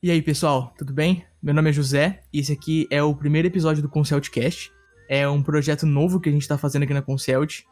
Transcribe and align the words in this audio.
E 0.00 0.12
aí, 0.12 0.22
pessoal, 0.22 0.72
tudo 0.78 0.92
bem? 0.92 1.24
Meu 1.42 1.52
nome 1.52 1.70
é 1.70 1.72
José 1.72 2.22
e 2.32 2.38
esse 2.38 2.52
aqui 2.52 2.86
é 2.88 3.02
o 3.02 3.12
primeiro 3.12 3.48
episódio 3.48 3.82
do 3.82 3.88
Conceltcast. 3.88 4.70
É 5.08 5.28
um 5.28 5.42
projeto 5.42 5.86
novo 5.86 6.20
que 6.20 6.28
a 6.28 6.32
gente 6.32 6.46
tá 6.46 6.56
fazendo 6.56 6.84
aqui 6.84 6.94
na 6.94 7.02
Concelt. 7.02 7.64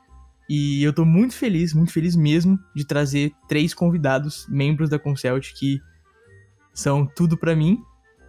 E 0.50 0.82
eu 0.82 0.92
tô 0.92 1.04
muito 1.04 1.36
feliz, 1.36 1.72
muito 1.72 1.92
feliz 1.92 2.16
mesmo 2.16 2.58
de 2.74 2.84
trazer 2.84 3.32
três 3.48 3.72
convidados, 3.72 4.44
membros 4.48 4.90
da 4.90 4.98
Concelt, 4.98 5.52
que 5.54 5.80
são 6.74 7.06
tudo 7.06 7.36
para 7.36 7.54
mim. 7.54 7.80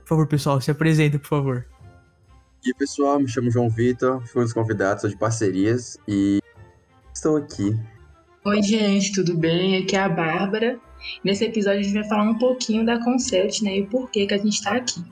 Por 0.01 0.09
favor, 0.09 0.27
pessoal, 0.27 0.61
se 0.61 0.69
apresentem, 0.69 1.19
por 1.19 1.29
favor. 1.29 1.65
E 2.63 2.69
aí, 2.69 2.75
pessoal, 2.75 3.19
me 3.19 3.27
chamo 3.27 3.49
João 3.49 3.67
Vitor, 3.67 4.23
fui 4.27 4.43
um 4.43 4.45
dos 4.45 4.53
convidados, 4.53 5.01
sou 5.01 5.09
de 5.09 5.17
parcerias 5.17 5.97
e 6.07 6.37
estou 7.11 7.35
aqui. 7.35 7.75
Oi, 8.45 8.61
gente, 8.61 9.11
tudo 9.11 9.35
bem? 9.35 9.81
Aqui 9.81 9.95
é 9.95 10.01
a 10.01 10.07
Bárbara. 10.07 10.79
Nesse 11.23 11.45
episódio 11.45 11.79
a 11.79 11.83
gente 11.83 11.93
vai 11.93 12.07
falar 12.07 12.23
um 12.23 12.37
pouquinho 12.37 12.85
da 12.85 13.03
Concert, 13.03 13.61
né, 13.61 13.77
e 13.77 13.81
o 13.81 13.87
porquê 13.87 14.25
que 14.25 14.33
a 14.33 14.37
gente 14.37 14.53
está 14.53 14.75
aqui. 14.75 15.03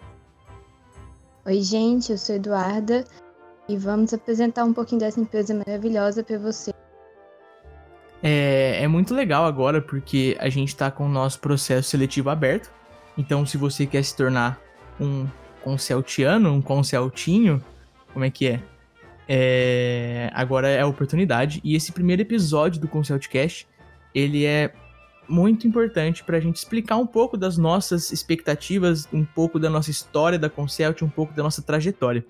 Oi, 1.46 1.62
gente, 1.62 2.12
eu 2.12 2.18
sou 2.18 2.36
Eduarda 2.36 3.06
e 3.68 3.78
vamos 3.78 4.14
apresentar 4.14 4.64
um 4.64 4.74
pouquinho 4.74 5.00
dessa 5.00 5.20
empresa 5.20 5.54
maravilhosa 5.54 6.24
para 6.24 6.38
você. 6.38 6.74
É, 8.24 8.84
é 8.84 8.88
muito 8.88 9.14
legal 9.14 9.46
agora 9.46 9.82
porque 9.82 10.36
a 10.40 10.50
gente 10.50 10.70
está 10.70 10.90
com 10.90 11.06
o 11.06 11.10
nosso 11.10 11.40
processo 11.40 11.90
seletivo 11.90 12.30
aberto. 12.30 12.72
Então, 13.18 13.46
se 13.46 13.58
você 13.58 13.86
quer 13.86 14.04
se 14.04 14.16
tornar 14.16 14.60
um 15.00 15.28
conceltiano, 15.62 16.52
um 16.52 16.62
conceltinho, 16.62 17.64
como 18.14 18.26
é 18.26 18.32
que 18.32 18.48
é? 18.48 18.62
é? 19.28 20.32
Agora 20.34 20.68
é 20.68 20.82
a 20.82 20.88
oportunidade. 20.88 21.62
E 21.64 21.76
esse 21.76 21.92
primeiro 21.92 22.22
episódio 22.22 22.82
do 22.82 22.88
Conceltcast, 22.88 23.68
ele 24.14 24.46
é 24.46 24.74
muito 25.28 25.68
importante 25.68 26.24
para 26.24 26.38
a 26.38 26.40
gente 26.40 26.58
explicar 26.58 26.98
um 26.98 27.08
pouco 27.08 27.38
das 27.38 27.58
nossas 27.58 28.12
expectativas, 28.12 29.08
um 29.12 29.26
pouco 29.26 29.60
da 29.60 29.70
nossa 29.70 29.92
história 29.92 30.38
da 30.38 30.50
Concelt, 30.50 31.02
um 31.02 31.10
pouco 31.10 31.34
da 31.34 31.44
nossa 31.44 31.62
trajetória. 31.62 32.26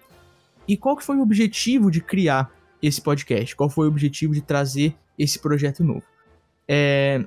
E 0.67 0.75
qual 0.75 0.95
que 0.95 1.03
foi 1.03 1.17
o 1.17 1.21
objetivo 1.21 1.91
de 1.91 2.01
criar 2.01 2.51
esse 2.81 3.01
podcast? 3.01 3.55
Qual 3.55 3.69
foi 3.69 3.88
o 3.88 3.89
objetivo 3.89 4.33
de 4.33 4.41
trazer 4.41 4.95
esse 5.17 5.39
projeto 5.39 5.83
novo? 5.83 6.03
É... 6.67 7.23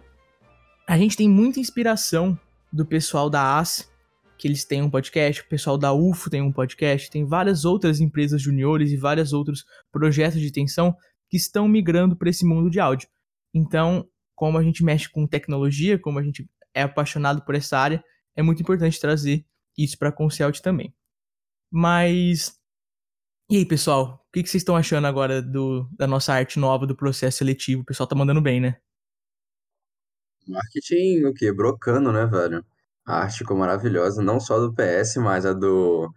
A 0.87 0.97
gente 0.97 1.17
tem 1.17 1.29
muita 1.29 1.61
inspiração 1.61 2.39
do 2.73 2.85
pessoal 2.85 3.29
da 3.29 3.59
AS, 3.59 3.91
que 4.39 4.47
eles 4.47 4.65
têm 4.65 4.83
um 4.83 4.91
podcast, 4.91 5.43
o 5.43 5.49
pessoal 5.49 5.77
da 5.77 5.93
UFO 5.93 6.31
tem 6.31 6.41
um 6.41 6.53
podcast, 6.53 7.11
tem 7.11 7.25
várias 7.25 7.65
outras 7.65 8.01
empresas 8.01 8.41
juniores 8.41 8.91
e 8.93 8.97
vários 8.97 9.33
outros 9.33 9.65
projetos 9.91 10.41
de 10.41 10.47
extensão 10.47 10.97
que 11.29 11.37
estão 11.37 11.69
migrando 11.69 12.17
para 12.17 12.31
esse 12.31 12.45
mundo 12.45 12.71
de 12.71 12.81
áudio. 12.81 13.09
Então, 13.53 14.07
como 14.39 14.57
a 14.57 14.63
gente 14.63 14.85
mexe 14.85 15.11
com 15.11 15.27
tecnologia, 15.27 15.99
como 15.99 16.21
a 16.21 16.23
gente 16.23 16.49
é 16.73 16.83
apaixonado 16.83 17.45
por 17.45 17.57
essa 17.57 17.77
área, 17.77 18.05
é 18.37 18.43
muito 18.43 18.63
importante 18.63 19.01
trazer 19.01 19.45
isso 19.77 19.99
para 19.99 20.11
a 20.11 20.13
Concelt 20.13 20.61
também. 20.61 20.95
Mas 21.69 22.57
e 23.51 23.57
aí, 23.57 23.67
pessoal, 23.67 24.25
o 24.29 24.33
que, 24.33 24.45
que 24.45 24.49
vocês 24.49 24.61
estão 24.61 24.77
achando 24.77 25.07
agora 25.09 25.43
do, 25.43 25.89
da 25.97 26.07
nossa 26.07 26.33
arte 26.33 26.57
nova 26.59 26.87
do 26.87 26.95
processo 26.95 27.39
seletivo? 27.39 27.83
O 27.83 27.85
pessoal 27.85 28.07
tá 28.07 28.15
mandando 28.15 28.41
bem, 28.41 28.61
né? 28.61 28.77
Marketing, 30.47 31.25
o 31.25 31.35
quê? 31.35 31.53
Brocando, 31.53 32.13
né, 32.13 32.27
velho? 32.27 32.65
A 33.05 33.23
arte 33.23 33.39
ficou 33.39 33.57
maravilhosa, 33.57 34.23
não 34.23 34.39
só 34.39 34.61
do 34.61 34.73
PS, 34.73 35.17
mas 35.17 35.45
a 35.45 35.53
do 35.53 36.13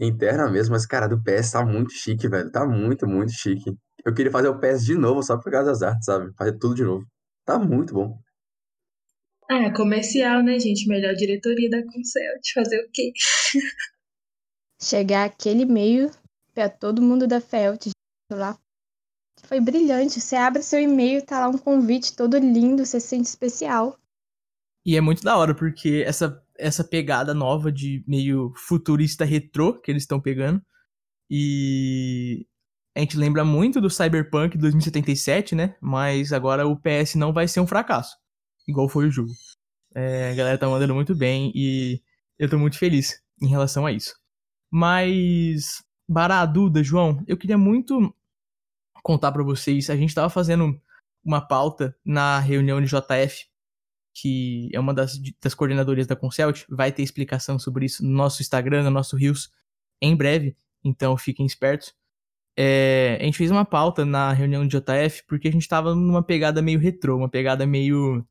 interna 0.00 0.50
mesmo. 0.50 0.72
Mas, 0.72 0.86
cara, 0.86 1.06
do 1.06 1.22
PS 1.22 1.52
tá 1.52 1.64
muito 1.64 1.92
chique, 1.92 2.26
velho. 2.26 2.50
Tá 2.50 2.64
muito, 2.66 3.06
muito 3.06 3.32
chique. 3.32 3.76
Eu 4.04 4.14
queria 4.14 4.32
fazer 4.32 4.48
o 4.48 4.58
PS 4.58 4.84
de 4.86 4.96
novo, 4.96 5.22
só 5.22 5.36
por 5.36 5.52
causa 5.52 5.70
das 5.70 5.82
artes, 5.82 6.06
sabe? 6.06 6.32
Fazer 6.38 6.58
tudo 6.58 6.74
de 6.74 6.84
novo. 6.84 7.06
Tá 7.44 7.58
muito 7.58 7.94
bom. 7.94 8.18
Ah, 9.50 9.70
comercial, 9.74 10.42
né, 10.42 10.58
gente? 10.58 10.88
Melhor 10.88 11.14
diretoria 11.14 11.68
da 11.68 11.82
Concelt. 11.84 12.52
Fazer 12.54 12.80
o 12.80 12.90
quê? 12.90 13.12
Chegar 14.80 15.24
aquele 15.24 15.62
e-mail 15.62 16.10
para 16.54 16.68
todo 16.68 17.02
mundo 17.02 17.26
da 17.26 17.40
Felt 17.40 17.88
lá. 18.32 18.58
Foi 19.46 19.60
brilhante. 19.60 20.20
Você 20.20 20.36
abre 20.36 20.62
seu 20.62 20.80
e-mail, 20.80 21.24
tá 21.24 21.40
lá 21.40 21.48
um 21.48 21.58
convite 21.58 22.16
todo 22.16 22.38
lindo, 22.38 22.84
você 22.84 22.98
se 22.98 23.08
sente 23.08 23.28
especial. 23.28 23.98
E 24.86 24.96
é 24.96 25.00
muito 25.00 25.22
da 25.22 25.36
hora, 25.36 25.54
porque 25.54 26.02
essa, 26.06 26.42
essa 26.58 26.84
pegada 26.84 27.34
nova 27.34 27.70
de 27.70 28.04
meio 28.06 28.52
futurista 28.56 29.24
retrô 29.24 29.80
que 29.80 29.90
eles 29.90 30.02
estão 30.02 30.20
pegando. 30.20 30.62
E 31.30 32.46
a 32.94 33.00
gente 33.00 33.16
lembra 33.16 33.44
muito 33.44 33.80
do 33.80 33.90
Cyberpunk 33.90 34.56
2077, 34.56 35.54
né? 35.54 35.74
Mas 35.80 36.32
agora 36.32 36.66
o 36.66 36.76
PS 36.76 37.16
não 37.16 37.32
vai 37.32 37.48
ser 37.48 37.60
um 37.60 37.66
fracasso, 37.66 38.16
igual 38.68 38.88
foi 38.88 39.08
o 39.08 39.10
jogo. 39.10 39.32
É, 39.94 40.30
a 40.30 40.34
galera 40.34 40.58
tá 40.58 40.68
mandando 40.68 40.94
muito 40.94 41.14
bem 41.14 41.50
e 41.54 42.00
eu 42.38 42.48
tô 42.48 42.58
muito 42.58 42.78
feliz 42.78 43.20
em 43.40 43.48
relação 43.48 43.84
a 43.84 43.92
isso. 43.92 44.14
Mas, 44.70 45.84
Bará, 46.08 46.44
Duda, 46.46 46.82
João, 46.82 47.22
eu 47.26 47.36
queria 47.36 47.58
muito 47.58 48.14
contar 49.02 49.32
para 49.32 49.42
vocês. 49.42 49.90
A 49.90 49.96
gente 49.96 50.14
tava 50.14 50.30
fazendo 50.30 50.80
uma 51.24 51.40
pauta 51.40 51.96
na 52.04 52.38
reunião 52.38 52.80
de 52.80 52.88
JF, 52.88 53.46
que 54.12 54.68
é 54.72 54.78
uma 54.78 54.94
das, 54.94 55.18
das 55.40 55.54
coordenadoras 55.54 56.06
da 56.06 56.16
Concelt. 56.16 56.64
Vai 56.68 56.92
ter 56.92 57.02
explicação 57.02 57.58
sobre 57.58 57.86
isso 57.86 58.04
no 58.04 58.10
nosso 58.10 58.42
Instagram, 58.42 58.84
no 58.84 58.90
nosso 58.90 59.16
Rios, 59.16 59.50
em 60.00 60.14
breve. 60.16 60.56
Então 60.84 61.16
fiquem 61.16 61.46
espertos. 61.46 61.94
É, 62.56 63.18
a 63.20 63.24
gente 63.24 63.38
fez 63.38 63.50
uma 63.50 63.64
pauta 63.64 64.04
na 64.04 64.32
reunião 64.32 64.66
de 64.66 64.76
JF 64.76 65.24
porque 65.26 65.48
a 65.48 65.52
gente 65.52 65.68
tava 65.68 65.94
numa 65.94 66.22
pegada 66.22 66.62
meio 66.62 66.78
retrô, 66.78 67.16
uma 67.16 67.28
pegada 67.28 67.66
meio 67.66 68.24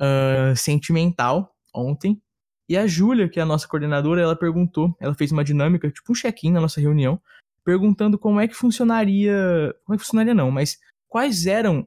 uh, 0.00 0.56
sentimental 0.56 1.54
ontem. 1.74 2.20
E 2.68 2.76
a 2.76 2.86
Júlia, 2.86 3.28
que 3.28 3.38
é 3.38 3.42
a 3.42 3.46
nossa 3.46 3.68
coordenadora, 3.68 4.20
ela 4.20 4.34
perguntou, 4.34 4.96
ela 5.00 5.14
fez 5.14 5.30
uma 5.30 5.44
dinâmica, 5.44 5.90
tipo 5.90 6.10
um 6.10 6.14
check-in 6.14 6.50
na 6.50 6.60
nossa 6.60 6.80
reunião, 6.80 7.20
perguntando 7.64 8.18
como 8.18 8.40
é 8.40 8.48
que 8.48 8.54
funcionaria. 8.54 9.74
Como 9.84 9.94
é 9.94 9.98
que 9.98 10.04
funcionaria 10.04 10.34
não, 10.34 10.50
mas 10.50 10.78
quais 11.08 11.46
eram 11.46 11.86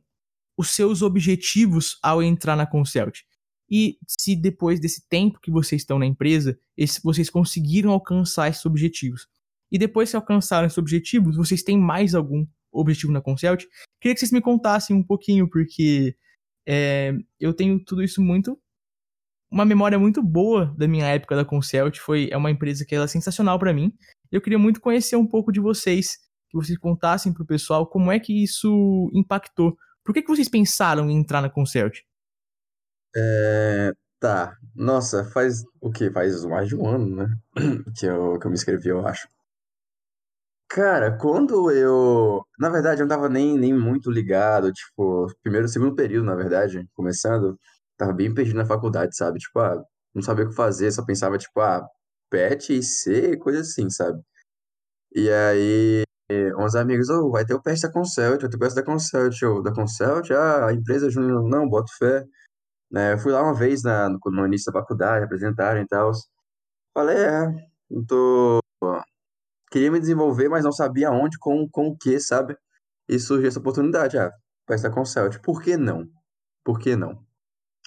os 0.58 0.72
seus 0.72 1.02
objetivos 1.02 1.98
ao 2.04 2.22
entrar 2.22 2.56
na 2.56 2.66
Concelt. 2.66 3.22
E 3.70 3.98
se 4.08 4.36
depois 4.36 4.80
desse 4.80 5.08
tempo 5.08 5.40
que 5.40 5.52
vocês 5.52 5.82
estão 5.82 6.00
na 6.00 6.06
empresa, 6.06 6.60
vocês 7.04 7.30
conseguiram 7.30 7.92
alcançar 7.92 8.50
esses 8.50 8.66
objetivos. 8.66 9.28
E 9.72 9.78
depois 9.78 10.10
que 10.10 10.16
alcançaram 10.16 10.66
esses 10.66 10.78
objetivos, 10.78 11.36
vocês 11.36 11.64
têm 11.64 11.78
mais 11.78 12.16
algum 12.16 12.46
objetivo 12.72 13.12
na 13.12 13.22
Concelt? 13.22 13.66
Queria 14.02 14.14
que 14.14 14.20
vocês 14.20 14.32
me 14.32 14.42
contassem 14.42 14.96
um 14.96 15.04
pouquinho, 15.04 15.50
porque 15.50 16.16
é, 16.68 17.14
eu 17.40 17.54
tenho 17.54 17.84
tudo 17.84 18.04
isso 18.04 18.22
muito. 18.22 18.60
Uma 19.52 19.66
memória 19.66 19.98
muito 19.98 20.22
boa 20.22 20.74
da 20.78 20.88
minha 20.88 21.08
época 21.08 21.36
da 21.36 21.46
Concelt. 21.46 21.98
Foi, 22.00 22.30
é 22.32 22.38
uma 22.38 22.52
empresa 22.52 22.86
que 22.86 22.96
é 22.96 23.08
sensacional 23.08 23.58
para 23.58 23.74
mim. 23.74 23.94
Eu 24.32 24.42
queria 24.42 24.60
muito 24.60 24.80
conhecer 24.80 25.16
um 25.16 25.26
pouco 25.26 25.52
de 25.52 25.60
vocês, 25.60 26.18
que 26.50 26.58
vocês 26.58 26.78
contassem 26.78 27.34
pro 27.34 27.46
pessoal 27.46 27.88
como 27.88 28.12
é 28.12 28.20
que 28.20 28.44
isso 28.44 29.10
impactou. 29.14 29.76
Por 30.04 30.14
que, 30.14 30.22
que 30.22 30.28
vocês 30.28 30.50
pensaram 30.50 31.10
em 31.10 31.18
entrar 31.18 31.42
na 31.42 31.50
Concelt? 31.50 32.02
É, 33.16 33.92
tá. 34.20 34.56
Nossa, 34.76 35.24
faz 35.26 35.64
o 35.82 35.92
quê? 35.92 36.12
Faz 36.12 36.46
mais 36.46 36.68
de 36.68 36.76
um 36.76 36.88
ano, 36.88 37.16
né? 37.16 37.38
Que 37.98 38.06
eu, 38.06 38.40
que 38.40 38.46
eu 38.46 38.52
me 38.52 38.56
inscrevi, 38.56 38.90
eu 38.90 39.06
acho. 39.06 39.28
Cara, 40.70 41.18
quando 41.18 41.72
eu. 41.72 42.44
Na 42.60 42.70
verdade, 42.70 43.02
eu 43.02 43.08
não 43.08 43.16
tava 43.16 43.28
nem, 43.28 43.58
nem 43.58 43.74
muito 43.74 44.12
ligado, 44.12 44.72
tipo, 44.72 45.26
primeiro, 45.42 45.68
segundo 45.68 45.96
período, 45.96 46.26
na 46.26 46.36
verdade, 46.36 46.88
começando, 46.94 47.60
tava 47.98 48.14
bem 48.14 48.32
perdido 48.34 48.58
na 48.58 48.66
faculdade, 48.66 49.16
sabe? 49.16 49.40
Tipo, 49.40 49.60
ah, 49.62 49.84
não 50.14 50.22
sabia 50.22 50.46
o 50.46 50.50
que 50.50 50.56
fazer, 50.56 50.92
só 50.92 51.04
pensava, 51.04 51.40
tipo, 51.40 51.60
ah, 51.60 51.84
PET 52.30 52.78
e 52.78 52.84
C, 52.84 53.36
coisa 53.38 53.62
assim, 53.62 53.90
sabe? 53.90 54.22
E 55.16 55.30
aí, 55.32 56.04
uns 56.60 56.76
amigos, 56.76 57.10
oh, 57.10 57.32
vai 57.32 57.46
ter 57.46 57.54
o 57.56 57.62
PET 57.62 57.82
da 57.82 57.92
Concelt, 57.92 58.42
vai 58.42 58.50
ter 58.50 58.58
o 58.58 58.60
PET 58.60 58.76
da 58.76 58.84
Concelt, 58.84 59.42
eu, 59.42 59.64
da 59.64 59.74
Concelt, 59.74 60.32
ah, 60.32 60.68
a 60.68 60.74
empresa 60.74 61.10
júnior, 61.10 61.44
não, 61.50 61.68
boto 61.70 61.92
fé. 61.98 62.26
Né, 62.92 63.14
eu 63.14 63.20
fui 63.20 63.32
lá 63.34 63.44
uma 63.44 63.56
vez 63.56 63.84
na, 63.84 64.10
no, 64.10 64.20
no 64.26 64.48
início 64.48 64.72
da 64.72 64.80
faculdade, 64.82 65.26
apresentaram 65.26 65.82
e 65.82 65.88
tal. 65.88 66.12
Falei, 66.94 67.18
é, 67.18 67.48
eu 67.92 68.06
tô 68.08 68.60
queria 69.72 69.92
me 69.92 70.00
desenvolver, 70.00 70.50
mas 70.50 70.64
não 70.64 70.72
sabia 70.72 71.12
onde, 71.12 71.38
com, 71.40 71.68
com 71.70 71.88
o 71.90 71.98
que, 71.98 72.20
sabe? 72.20 72.58
E 73.08 73.20
surgiu 73.20 73.48
essa 73.48 73.60
oportunidade, 73.60 74.18
ah, 74.18 74.32
para 74.66 74.76
estar 74.76 74.92
com 74.92 75.02
o 75.02 75.06
Celt. 75.06 75.40
Por 75.42 75.62
que 75.62 75.78
não? 75.78 76.08
Por 76.64 76.80
que 76.80 76.96
não? 76.96 77.26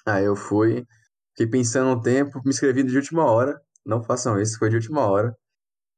Aí 0.07 0.25
eu 0.25 0.37
fui, 0.37 0.87
fiquei 1.31 1.47
pensando 1.49 1.91
um 1.99 2.01
tempo, 2.03 2.41
me 2.45 2.51
inscrevi 2.51 2.83
de 2.85 2.97
última 2.97 3.25
hora. 3.31 3.61
Não 3.87 4.03
façam 4.03 4.41
isso, 4.41 4.59
foi 4.59 4.71
de 4.71 4.77
última 4.77 5.07
hora. 5.07 5.37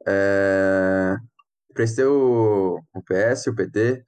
É... 0.06 1.16
Prestei 1.74 2.04
o, 2.04 2.80
o 2.94 3.02
PS, 3.02 3.48
o 3.48 3.54
PT, 3.54 4.04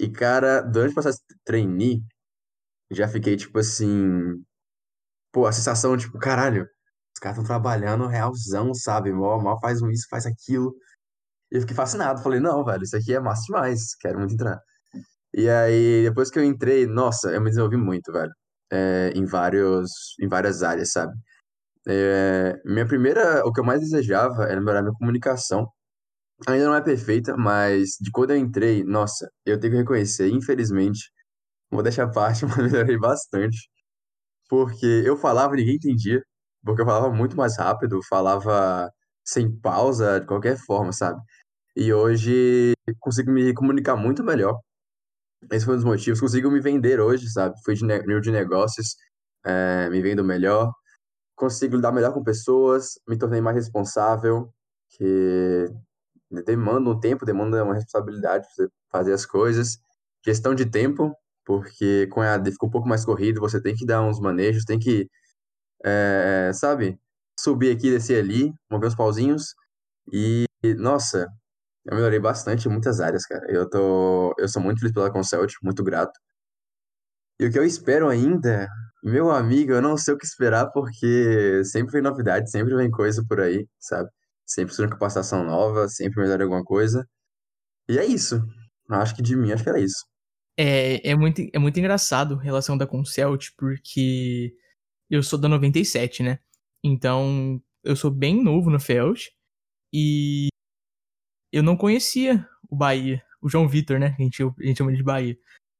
e, 0.00 0.10
cara, 0.10 0.60
durante 0.62 0.92
o 0.92 0.94
processo 0.94 1.20
de 1.28 1.36
trainee, 1.44 2.02
já 2.90 3.08
fiquei, 3.08 3.36
tipo 3.36 3.58
assim... 3.58 4.44
Pô, 5.32 5.46
a 5.46 5.52
sensação, 5.52 5.96
tipo, 5.96 6.18
caralho, 6.18 6.68
os 7.14 7.20
caras 7.20 7.38
estão 7.38 7.46
trabalhando 7.46 8.06
realzão, 8.06 8.74
sabe? 8.74 9.12
Mal, 9.12 9.42
mal 9.42 9.60
faz 9.60 9.82
um 9.82 9.90
isso, 9.90 10.06
faz 10.10 10.26
aquilo. 10.26 10.74
Eu 11.50 11.60
fiquei 11.60 11.76
fascinado. 11.76 12.22
Falei, 12.22 12.40
não, 12.40 12.64
velho, 12.64 12.82
isso 12.82 12.96
aqui 12.96 13.14
é 13.14 13.20
massa 13.20 13.42
demais. 13.46 13.94
Quero 14.00 14.18
muito 14.18 14.34
entrar. 14.34 14.60
E 15.34 15.48
aí, 15.50 16.04
depois 16.04 16.30
que 16.30 16.38
eu 16.38 16.44
entrei, 16.44 16.86
nossa, 16.86 17.30
eu 17.32 17.40
me 17.40 17.50
desenvolvi 17.50 17.76
muito, 17.76 18.12
velho. 18.12 18.32
É, 18.72 19.12
em, 19.14 19.24
vários, 19.26 19.90
em 20.20 20.28
várias 20.28 20.62
áreas, 20.62 20.92
sabe? 20.92 21.14
É, 21.88 22.54
minha 22.64 22.86
primeira, 22.86 23.44
o 23.46 23.52
que 23.52 23.60
eu 23.60 23.64
mais 23.64 23.80
desejava 23.80 24.44
era 24.44 24.60
melhorar 24.60 24.82
minha 24.82 24.94
comunicação. 24.94 25.68
Ainda 26.46 26.66
não 26.66 26.74
é 26.74 26.82
perfeita, 26.82 27.36
mas 27.36 27.90
de 28.00 28.10
quando 28.10 28.32
eu 28.32 28.36
entrei, 28.36 28.84
nossa, 28.84 29.28
eu 29.46 29.58
tenho 29.58 29.72
que 29.74 29.78
reconhecer, 29.80 30.28
infelizmente, 30.30 31.10
vou 31.70 31.82
deixar 31.82 32.04
a 32.04 32.10
parte, 32.12 32.44
mas 32.46 32.58
melhorei 32.58 32.98
bastante. 32.98 33.58
Porque 34.48 34.86
eu 35.06 35.16
falava 35.16 35.56
ninguém 35.56 35.76
entendia, 35.76 36.22
porque 36.64 36.82
eu 36.82 36.86
falava 36.86 37.10
muito 37.14 37.36
mais 37.36 37.56
rápido, 37.58 38.00
falava 38.08 38.90
sem 39.26 39.50
pausa, 39.60 40.20
de 40.20 40.26
qualquer 40.26 40.56
forma, 40.56 40.92
sabe? 40.92 41.20
E 41.76 41.92
hoje 41.92 42.72
consigo 43.00 43.30
me 43.30 43.52
comunicar 43.54 43.96
muito 43.96 44.22
melhor. 44.24 44.60
Esse 45.50 45.64
foi 45.64 45.74
um 45.74 45.78
dos 45.78 45.84
motivos. 45.84 46.20
Consigo 46.20 46.50
me 46.50 46.60
vender 46.60 47.00
hoje, 47.00 47.30
sabe? 47.30 47.54
Fui 47.64 47.74
de, 47.74 47.84
ne 47.84 48.20
de 48.20 48.30
negócios, 48.30 48.96
é, 49.44 49.88
me 49.90 50.00
vendo 50.02 50.24
melhor. 50.24 50.72
Consigo 51.36 51.76
lidar 51.76 51.92
melhor 51.92 52.12
com 52.14 52.24
pessoas, 52.24 52.98
me 53.08 53.18
tornei 53.18 53.40
mais 53.40 53.56
responsável, 53.56 54.52
que 54.90 55.66
demanda 56.46 56.90
um 56.90 56.98
tempo, 56.98 57.26
demanda 57.26 57.62
uma 57.64 57.74
responsabilidade 57.74 58.46
pra 58.46 58.66
você 58.66 58.72
fazer 58.90 59.12
as 59.12 59.26
coisas. 59.26 59.78
Gestão 60.24 60.54
de 60.54 60.66
tempo, 60.66 61.14
porque 61.44 62.06
com 62.08 62.20
a 62.20 62.26
EAD 62.26 62.52
fica 62.52 62.66
um 62.66 62.70
pouco 62.70 62.88
mais 62.88 63.04
corrido, 63.04 63.40
você 63.40 63.60
tem 63.62 63.74
que 63.74 63.86
dar 63.86 64.02
uns 64.02 64.20
manejos, 64.20 64.64
tem 64.64 64.78
que, 64.78 65.08
é, 65.84 66.52
sabe, 66.54 66.98
subir 67.46 67.70
aqui, 67.70 67.90
descer 67.90 68.18
ali, 68.18 68.52
mover 68.70 68.88
os 68.88 68.94
pauzinhos. 68.94 69.54
E, 70.12 70.46
nossa, 70.78 71.26
eu 71.86 71.94
melhorei 71.96 72.18
bastante 72.18 72.68
em 72.68 72.72
muitas 72.72 73.00
áreas, 73.00 73.24
cara. 73.24 73.46
Eu 73.48 73.68
tô, 73.68 74.34
eu 74.38 74.48
sou 74.48 74.60
muito 74.62 74.80
feliz 74.80 74.92
pela 74.92 75.12
Consult, 75.12 75.54
muito 75.62 75.84
grato. 75.84 76.12
E 77.38 77.46
o 77.46 77.52
que 77.52 77.58
eu 77.58 77.64
espero 77.64 78.08
ainda, 78.08 78.68
meu 79.04 79.30
amigo, 79.30 79.72
eu 79.72 79.82
não 79.82 79.96
sei 79.96 80.14
o 80.14 80.18
que 80.18 80.26
esperar, 80.26 80.70
porque 80.72 81.62
sempre 81.64 81.92
vem 81.92 82.02
novidade, 82.02 82.50
sempre 82.50 82.74
vem 82.74 82.90
coisa 82.90 83.22
por 83.28 83.40
aí, 83.40 83.66
sabe? 83.78 84.08
Sempre 84.44 84.74
surge 84.74 84.90
capacitação 84.92 85.44
nova, 85.44 85.88
sempre 85.88 86.22
melhora 86.22 86.44
alguma 86.44 86.64
coisa. 86.64 87.06
E 87.88 87.98
é 87.98 88.04
isso. 88.04 88.40
Acho 88.90 89.14
que 89.14 89.22
de 89.22 89.36
mim, 89.36 89.52
acho 89.52 89.62
que 89.62 89.68
era 89.68 89.80
isso. 89.80 90.04
É, 90.58 91.10
é, 91.10 91.14
muito, 91.14 91.42
é 91.52 91.58
muito 91.58 91.78
engraçado 91.78 92.34
a 92.34 92.42
relação 92.42 92.78
da 92.78 92.86
Concelt, 92.86 93.48
porque 93.58 94.54
eu 95.10 95.22
sou 95.22 95.38
da 95.38 95.48
97, 95.48 96.22
né? 96.22 96.38
Então, 96.86 97.60
eu 97.82 97.96
sou 97.96 98.10
bem 98.10 98.42
novo 98.42 98.70
no 98.70 98.78
Felt 98.78 99.26
e 99.92 100.48
eu 101.52 101.62
não 101.62 101.76
conhecia 101.76 102.46
o 102.68 102.76
Bahia, 102.76 103.22
o 103.40 103.48
João 103.48 103.68
Vitor, 103.68 103.98
né? 103.98 104.14
A 104.18 104.22
gente, 104.22 104.42
a 104.42 104.52
gente 104.60 104.78
chama 104.78 104.90
ele 104.90 104.98
de 104.98 105.04
Bahia. 105.04 105.36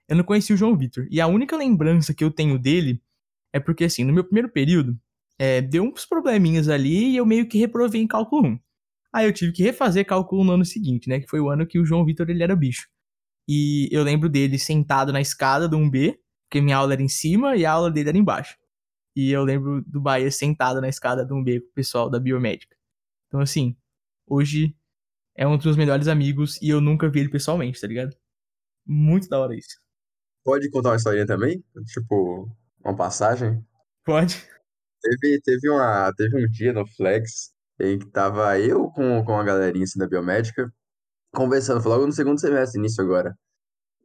Eu 0.08 0.17
não 0.17 0.25
conhecia 0.25 0.55
o 0.55 0.58
João 0.58 0.76
Vitor. 0.76 1.06
E 1.11 1.20
a 1.20 1.26
única 1.26 1.56
lembrança 1.56 2.14
que 2.14 2.25
eu 2.25 2.31
tenho 2.31 2.58
dele 2.58 3.03
é 3.53 3.61
porque, 3.61 3.85
assim, 3.85 4.05
no 4.05 4.12
meu 4.12 4.25
primeiro 4.25 4.49
período, 4.49 4.99
é, 5.38 5.61
deu 5.61 5.85
uns 5.85 6.06
probleminhas 6.06 6.69
ali 6.69 7.11
e 7.11 7.17
eu 7.17 7.26
meio 7.26 7.49
que 7.49 7.58
reprovei 7.58 8.00
em 8.00 8.06
cálculo 8.06 8.49
1. 8.49 8.58
Aí 9.12 9.26
eu 9.26 9.32
tive 9.32 9.53
que 9.53 9.62
refazer 9.62 10.06
cálculo 10.06 10.44
no 10.44 10.53
ano 10.53 10.64
seguinte, 10.64 11.08
né? 11.08 11.20
Que 11.20 11.29
foi 11.29 11.41
o 11.41 11.49
ano 11.49 11.67
que 11.67 11.79
o 11.79 11.85
João 11.85 12.05
Vitor 12.05 12.29
ele 12.31 12.43
era 12.43 12.56
bicho. 12.56 12.88
E 13.49 13.88
eu 13.93 14.03
lembro 14.03 14.29
dele 14.29 14.58
sentado 14.58 15.12
na 15.12 15.20
escada 15.20 15.69
do 15.69 15.79
1B, 15.79 16.19
porque 16.49 16.61
minha 16.61 16.76
aula 16.76 16.94
era 16.94 17.03
em 17.03 17.08
cima 17.08 17.56
e 17.56 17.64
a 17.64 17.73
aula 17.73 17.91
dele 17.91 18.08
era 18.08 18.19
embaixo. 18.19 18.56
E 19.17 19.33
eu 19.33 19.43
lembro 19.43 19.83
do 19.87 20.01
Bahia 20.01 20.31
sentado 20.31 20.81
na 20.81 20.89
escada 20.89 21.25
do 21.25 21.35
1B 21.35 21.61
com 21.61 21.69
o 21.69 21.73
pessoal 21.73 22.11
da 22.11 22.21
biomédica. 22.21 22.77
Então, 23.27 23.41
assim, 23.41 23.75
hoje 24.27 24.77
é 25.35 25.47
um 25.47 25.57
dos 25.57 25.65
meus 25.65 25.77
melhores 25.77 26.07
amigos 26.07 26.61
e 26.61 26.69
eu 26.69 26.81
nunca 26.81 27.09
vi 27.09 27.21
ele 27.21 27.31
pessoalmente, 27.31 27.81
tá 27.81 27.87
ligado? 27.87 28.15
Muito 28.87 29.29
da 29.29 29.41
hora 29.41 29.57
isso. 29.57 29.81
Pode 30.45 30.71
contar 30.71 30.91
uma 30.91 30.97
historinha 30.97 31.27
também? 31.27 31.65
Tipo, 31.87 32.49
uma 32.85 32.95
passagem? 32.95 33.67
Pode. 34.05 34.47
Teve, 35.01 35.41
teve, 35.41 35.71
uma, 35.71 36.13
teve 36.15 36.45
um 36.45 36.49
dia 36.49 36.73
no 36.73 36.87
Flex 36.87 37.53
em 37.81 37.99
que 37.99 38.07
tava 38.07 38.59
eu 38.59 38.91
com, 38.91 39.25
com 39.25 39.39
a 39.39 39.45
galerinha 39.45 39.85
assim, 39.85 39.99
da 39.99 40.07
biomédica 40.07 40.73
conversando, 41.37 41.83
foi 41.83 41.93
logo 41.93 42.07
no 42.07 42.13
segundo 42.13 42.41
semestre, 42.41 42.79
início 42.79 43.05
agora. 43.05 43.37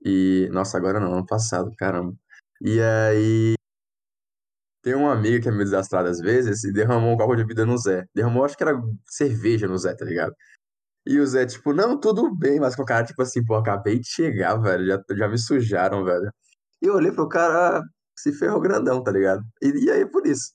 E, 0.05 0.49
nossa, 0.51 0.77
agora 0.77 0.99
não, 0.99 1.13
ano 1.13 1.25
passado, 1.25 1.71
caramba. 1.77 2.13
E 2.61 2.79
aí, 2.81 3.55
tem 4.81 4.95
uma 4.95 5.13
amiga 5.13 5.41
que 5.41 5.47
é 5.47 5.51
meio 5.51 5.63
desastrada 5.63 6.09
às 6.09 6.19
vezes 6.19 6.63
e 6.63 6.73
derramou 6.73 7.13
um 7.13 7.17
copo 7.17 7.35
de 7.35 7.45
vida 7.45 7.65
no 7.65 7.77
Zé. 7.77 8.05
Derramou, 8.15 8.45
acho 8.45 8.57
que 8.57 8.63
era 8.63 8.79
cerveja 9.07 9.67
no 9.67 9.77
Zé, 9.77 9.93
tá 9.95 10.05
ligado? 10.05 10.33
E 11.05 11.19
o 11.19 11.25
Zé, 11.25 11.45
tipo, 11.45 11.73
não, 11.73 11.99
tudo 11.99 12.35
bem, 12.35 12.59
mas 12.59 12.75
com 12.75 12.83
o 12.83 12.85
cara, 12.85 13.05
tipo 13.05 13.21
assim, 13.21 13.43
pô, 13.43 13.55
acabei 13.55 13.99
de 13.99 14.07
chegar, 14.07 14.55
velho, 14.57 14.85
já, 14.85 15.01
já 15.17 15.27
me 15.27 15.37
sujaram, 15.37 16.03
velho. 16.05 16.31
E 16.81 16.87
eu 16.87 16.95
olhei 16.95 17.11
pro 17.11 17.27
cara, 17.29 17.81
se 18.17 18.33
ferrou 18.33 18.61
grandão, 18.61 19.03
tá 19.03 19.11
ligado? 19.11 19.43
E, 19.61 19.85
e 19.85 19.91
aí, 19.91 20.05
por 20.09 20.25
isso. 20.27 20.51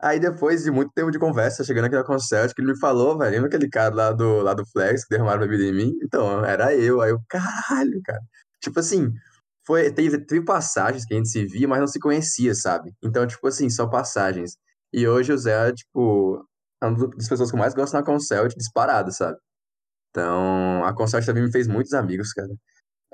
Aí 0.00 0.18
depois 0.18 0.64
de 0.64 0.70
muito 0.70 0.92
tempo 0.92 1.12
de 1.12 1.18
conversa, 1.18 1.62
chegando 1.64 1.84
aqui 1.86 1.94
na 1.94 2.04
Concert, 2.04 2.52
que 2.54 2.60
ele 2.60 2.72
me 2.72 2.78
falou, 2.78 3.16
velho, 3.16 3.30
lembra 3.30 3.48
aquele 3.48 3.68
cara 3.70 3.94
lá 3.94 4.12
do, 4.12 4.42
lá 4.42 4.52
do 4.52 4.66
Flex 4.66 5.04
que 5.04 5.10
derramaram 5.10 5.40
bebida 5.42 5.64
em 5.64 5.72
mim? 5.72 5.92
Então, 6.02 6.44
era 6.44 6.74
eu. 6.74 7.00
Aí 7.00 7.10
eu, 7.10 7.20
caralho, 7.28 8.00
cara. 8.04 8.20
Tipo 8.60 8.80
assim, 8.80 9.12
foi, 9.64 9.92
teve, 9.92 10.18
teve 10.24 10.44
passagens 10.44 11.04
que 11.04 11.14
a 11.14 11.16
gente 11.16 11.28
se 11.28 11.44
via, 11.46 11.68
mas 11.68 11.80
não 11.80 11.86
se 11.86 12.00
conhecia, 12.00 12.54
sabe? 12.54 12.92
Então, 13.02 13.26
tipo 13.26 13.46
assim, 13.46 13.70
só 13.70 13.86
passagens. 13.86 14.56
E 14.92 15.06
hoje 15.06 15.32
o 15.32 15.38
Zé 15.38 15.68
é, 15.68 15.72
tipo, 15.72 16.46
é 16.82 16.86
uma 16.86 17.08
das 17.08 17.28
pessoas 17.28 17.50
que 17.50 17.56
eu 17.56 17.60
mais 17.60 17.74
gosto 17.74 17.94
na 17.94 18.04
Concert, 18.04 18.52
disparado, 18.56 19.12
sabe? 19.12 19.38
Então, 20.10 20.84
a 20.84 20.94
Concert 20.94 21.24
também 21.24 21.44
me 21.44 21.52
fez 21.52 21.68
muitos 21.68 21.94
amigos, 21.94 22.32
cara. 22.32 22.48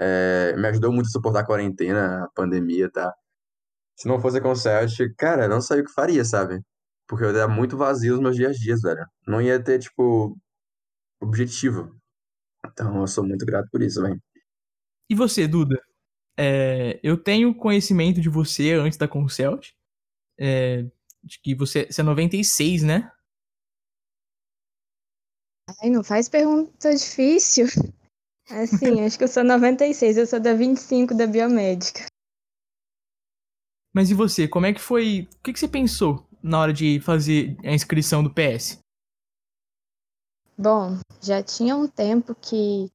É, 0.00 0.56
me 0.56 0.68
ajudou 0.68 0.92
muito 0.92 1.06
a 1.06 1.10
suportar 1.10 1.40
a 1.40 1.46
quarentena, 1.46 2.24
a 2.24 2.28
pandemia, 2.34 2.90
tá? 2.90 3.12
Se 3.96 4.08
não 4.08 4.20
fosse 4.20 4.38
a 4.38 4.42
Concert, 4.42 4.90
cara, 5.18 5.48
não 5.48 5.60
sabia 5.60 5.84
o 5.84 5.86
que 5.86 5.92
faria, 5.92 6.24
sabe? 6.24 6.60
Porque 7.08 7.24
eu 7.24 7.30
era 7.30 7.48
muito 7.48 7.76
vazio 7.76 8.14
os 8.14 8.20
meus 8.20 8.36
dias 8.36 8.56
a 8.56 8.60
dias, 8.60 8.80
velho. 8.82 9.06
Não 9.26 9.42
ia 9.42 9.62
ter, 9.62 9.78
tipo, 9.80 10.36
objetivo. 11.20 11.96
Então 12.66 13.00
eu 13.00 13.06
sou 13.06 13.24
muito 13.26 13.46
grato 13.46 13.68
por 13.70 13.82
isso, 13.82 14.02
velho. 14.02 14.20
E 15.10 15.14
você, 15.14 15.48
Duda? 15.48 15.80
É, 16.38 17.00
eu 17.02 17.16
tenho 17.16 17.52
conhecimento 17.52 18.20
de 18.20 18.28
você 18.28 18.72
antes 18.72 18.96
da 18.96 19.08
Concelt. 19.08 19.72
É, 20.38 20.82
de 21.22 21.40
que 21.42 21.54
você, 21.54 21.86
você 21.86 22.00
é 22.00 22.04
96, 22.04 22.84
né? 22.84 23.10
Ai, 25.82 25.90
não 25.90 26.04
faz 26.04 26.28
pergunta 26.28 26.94
difícil. 26.94 27.66
Assim, 28.48 29.04
acho 29.04 29.18
que 29.18 29.24
eu 29.24 29.28
sou 29.28 29.44
96, 29.44 30.16
eu 30.16 30.26
sou 30.26 30.40
da 30.40 30.54
25 30.54 31.14
da 31.14 31.26
biomédica. 31.26 32.06
Mas 33.92 34.10
e 34.10 34.14
você, 34.14 34.46
como 34.46 34.64
é 34.64 34.72
que 34.72 34.80
foi? 34.80 35.28
O 35.38 35.42
que, 35.42 35.52
que 35.52 35.58
você 35.58 35.68
pensou 35.68 36.26
na 36.42 36.60
hora 36.60 36.72
de 36.72 37.00
fazer 37.00 37.56
a 37.64 37.74
inscrição 37.74 38.22
do 38.22 38.32
PS? 38.32 38.78
Bom, 40.56 40.98
já 41.20 41.42
tinha 41.42 41.76
um 41.76 41.86
tempo 41.86 42.34
que, 42.34 42.90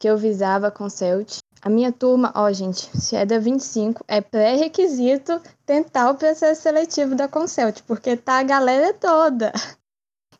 que 0.00 0.08
eu 0.08 0.16
visava 0.16 0.68
a 0.68 0.70
Concelt. 0.70 1.40
A 1.60 1.68
minha 1.68 1.92
turma, 1.92 2.32
ó, 2.34 2.50
gente, 2.50 2.90
se 2.98 3.14
é 3.14 3.26
da 3.26 3.38
25, 3.38 4.02
é 4.08 4.22
pré-requisito 4.22 5.40
tentar 5.66 6.10
o 6.10 6.16
processo 6.16 6.62
seletivo 6.62 7.14
da 7.14 7.28
Concelt, 7.28 7.82
porque 7.82 8.16
tá 8.16 8.38
a 8.38 8.42
galera 8.42 8.94
toda. 8.94 9.52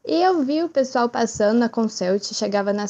E 0.02 0.22
eu 0.22 0.42
vi 0.42 0.62
o 0.62 0.68
pessoal 0.68 1.10
passando 1.10 1.58
na 1.58 1.68
Concelt, 1.68 2.24
chegava 2.32 2.72
na 2.72 2.86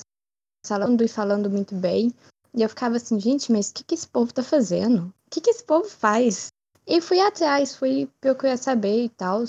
sala 0.65 0.87
e 1.03 1.09
falando 1.09 1.51
muito 1.51 1.75
bem. 1.75 2.15
E 2.55 2.63
eu 2.63 2.69
ficava 2.69 2.97
assim, 2.97 3.19
gente, 3.19 3.51
mas 3.51 3.71
o 3.71 3.75
que, 3.75 3.83
que 3.83 3.95
esse 3.97 4.07
povo 4.07 4.33
tá 4.33 4.45
fazendo? 4.45 5.07
O 5.27 5.31
que, 5.31 5.41
que 5.41 5.51
esse 5.51 5.65
povo 5.65 5.89
faz? 5.89 6.53
E 6.87 7.01
fui 7.01 7.19
atrás, 7.19 7.75
fui 7.75 8.09
procurar 8.21 8.57
saber 8.57 9.05
e 9.05 9.09
tal. 9.09 9.43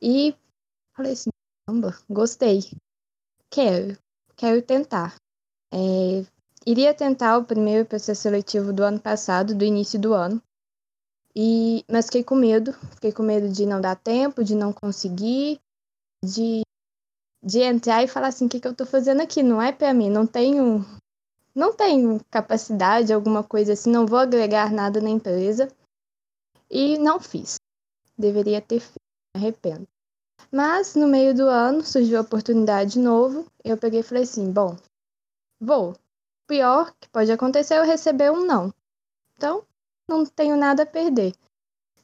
E 0.00 0.34
falei 0.96 1.12
assim, 1.12 1.28
caramba, 1.66 1.94
gostei. 2.08 2.60
Quero, 3.50 3.98
quero 4.36 4.62
tentar. 4.62 5.14
É, 5.72 6.24
iria 6.66 6.94
tentar 6.94 7.38
o 7.38 7.44
primeiro 7.44 7.86
processo 7.86 8.22
seletivo 8.22 8.72
do 8.72 8.82
ano 8.82 9.00
passado, 9.00 9.54
do 9.54 9.64
início 9.64 10.00
do 10.00 10.14
ano. 10.14 10.42
E, 11.34 11.84
mas 11.90 12.06
fiquei 12.06 12.24
com 12.24 12.34
medo, 12.34 12.72
fiquei 12.94 13.12
com 13.12 13.22
medo 13.22 13.48
de 13.48 13.64
não 13.64 13.80
dar 13.80 13.96
tempo, 13.96 14.42
de 14.42 14.54
não 14.54 14.72
conseguir, 14.72 15.60
de, 16.24 16.62
de 17.42 17.60
entrar 17.60 18.02
e 18.02 18.08
falar 18.08 18.28
assim, 18.28 18.46
o 18.46 18.48
que, 18.48 18.60
que 18.60 18.66
eu 18.66 18.74
tô 18.74 18.84
fazendo 18.84 19.20
aqui? 19.20 19.42
Não 19.42 19.62
é 19.62 19.70
para 19.70 19.94
mim, 19.94 20.10
não 20.10 20.26
tenho, 20.26 20.84
não 21.54 21.72
tenho 21.72 22.20
capacidade, 22.30 23.12
alguma 23.12 23.44
coisa 23.44 23.74
assim, 23.74 23.90
não 23.90 24.06
vou 24.06 24.18
agregar 24.18 24.72
nada 24.72 25.00
na 25.00 25.08
empresa. 25.08 25.68
E 26.68 26.98
não 26.98 27.18
fiz. 27.20 27.56
Deveria 28.18 28.60
ter 28.60 28.80
feito, 28.80 29.00
me 29.34 29.42
arrependo. 29.42 29.88
Mas 30.52 30.94
no 30.94 31.06
meio 31.06 31.34
do 31.34 31.46
ano 31.48 31.82
surgiu 31.82 32.18
a 32.18 32.22
oportunidade 32.22 32.92
de 32.92 32.98
novo. 32.98 33.46
Eu 33.64 33.76
peguei 33.76 34.00
e 34.00 34.04
falei 34.04 34.24
assim: 34.24 34.50
bom, 34.50 34.76
vou. 35.60 35.94
Pior 36.46 36.92
que 36.98 37.08
pode 37.10 37.30
acontecer 37.30 37.74
é 37.74 37.78
eu 37.78 37.84
receber 37.84 38.32
um 38.32 38.44
não. 38.44 38.72
Então, 39.36 39.64
não 40.08 40.24
tenho 40.24 40.56
nada 40.56 40.82
a 40.82 40.86
perder. 40.86 41.34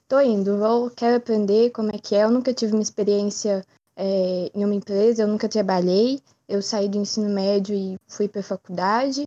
Tô 0.06 0.20
indo, 0.20 0.56
vou, 0.58 0.90
quero 0.90 1.16
aprender 1.16 1.70
como 1.70 1.90
é 1.90 1.98
que 1.98 2.14
é. 2.14 2.22
Eu 2.22 2.30
nunca 2.30 2.54
tive 2.54 2.72
uma 2.72 2.82
experiência 2.82 3.66
é, 3.96 4.50
em 4.54 4.64
uma 4.64 4.74
empresa, 4.74 5.22
eu 5.22 5.28
nunca 5.28 5.48
trabalhei. 5.48 6.22
Eu 6.48 6.62
saí 6.62 6.88
do 6.88 6.98
ensino 6.98 7.28
médio 7.28 7.74
e 7.74 7.98
fui 8.06 8.28
para 8.28 8.42
faculdade. 8.42 9.24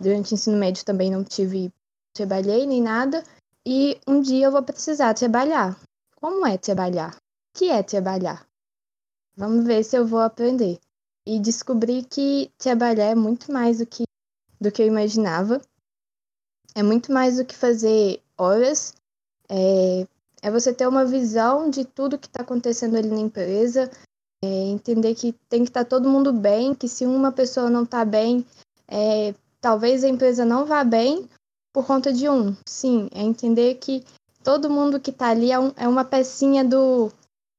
Durante 0.00 0.32
o 0.32 0.34
ensino 0.34 0.56
médio 0.56 0.84
também 0.84 1.10
não 1.10 1.22
tive, 1.22 1.70
trabalhei 2.14 2.66
nem 2.66 2.80
nada. 2.80 3.22
E 3.66 4.00
um 4.08 4.20
dia 4.20 4.46
eu 4.46 4.52
vou 4.52 4.62
precisar 4.62 5.12
trabalhar. 5.12 5.78
Como 6.16 6.46
é 6.46 6.56
trabalhar? 6.56 7.14
O 7.14 7.58
que 7.58 7.68
é 7.68 7.82
trabalhar? 7.82 8.46
Vamos 9.36 9.64
ver 9.64 9.84
se 9.84 9.96
eu 9.96 10.06
vou 10.06 10.20
aprender. 10.20 10.80
E 11.26 11.38
descobri 11.38 12.02
que 12.02 12.50
trabalhar 12.58 13.06
é 13.06 13.14
muito 13.14 13.52
mais 13.52 13.78
do 13.78 13.86
que, 13.86 14.04
do 14.60 14.72
que 14.72 14.82
eu 14.82 14.86
imaginava. 14.86 15.60
É 16.74 16.82
muito 16.82 17.12
mais 17.12 17.36
do 17.36 17.44
que 17.44 17.54
fazer 17.54 18.20
horas. 18.36 18.94
É, 19.48 20.06
é 20.42 20.50
você 20.50 20.72
ter 20.72 20.86
uma 20.86 21.04
visão 21.04 21.70
de 21.70 21.84
tudo 21.84 22.18
que 22.18 22.26
está 22.26 22.42
acontecendo 22.42 22.96
ali 22.96 23.08
na 23.08 23.20
empresa. 23.20 23.90
É 24.44 24.48
entender 24.48 25.14
que 25.14 25.32
tem 25.48 25.62
que 25.62 25.70
estar 25.70 25.84
tá 25.84 25.90
todo 25.90 26.08
mundo 26.08 26.32
bem, 26.32 26.74
que 26.74 26.88
se 26.88 27.06
uma 27.06 27.30
pessoa 27.30 27.70
não 27.70 27.84
está 27.84 28.04
bem, 28.04 28.44
é, 28.88 29.34
talvez 29.60 30.02
a 30.02 30.08
empresa 30.08 30.44
não 30.44 30.66
vá 30.66 30.82
bem 30.82 31.28
por 31.72 31.86
conta 31.86 32.12
de 32.12 32.28
um. 32.28 32.54
Sim, 32.66 33.08
é 33.14 33.22
entender 33.22 33.76
que 33.76 34.04
todo 34.42 34.68
mundo 34.68 35.00
que 35.00 35.10
está 35.10 35.28
ali 35.28 35.52
é, 35.52 35.58
um, 35.58 35.72
é, 35.76 35.86
uma 35.86 36.04
pecinha 36.04 36.64
do, 36.64 37.10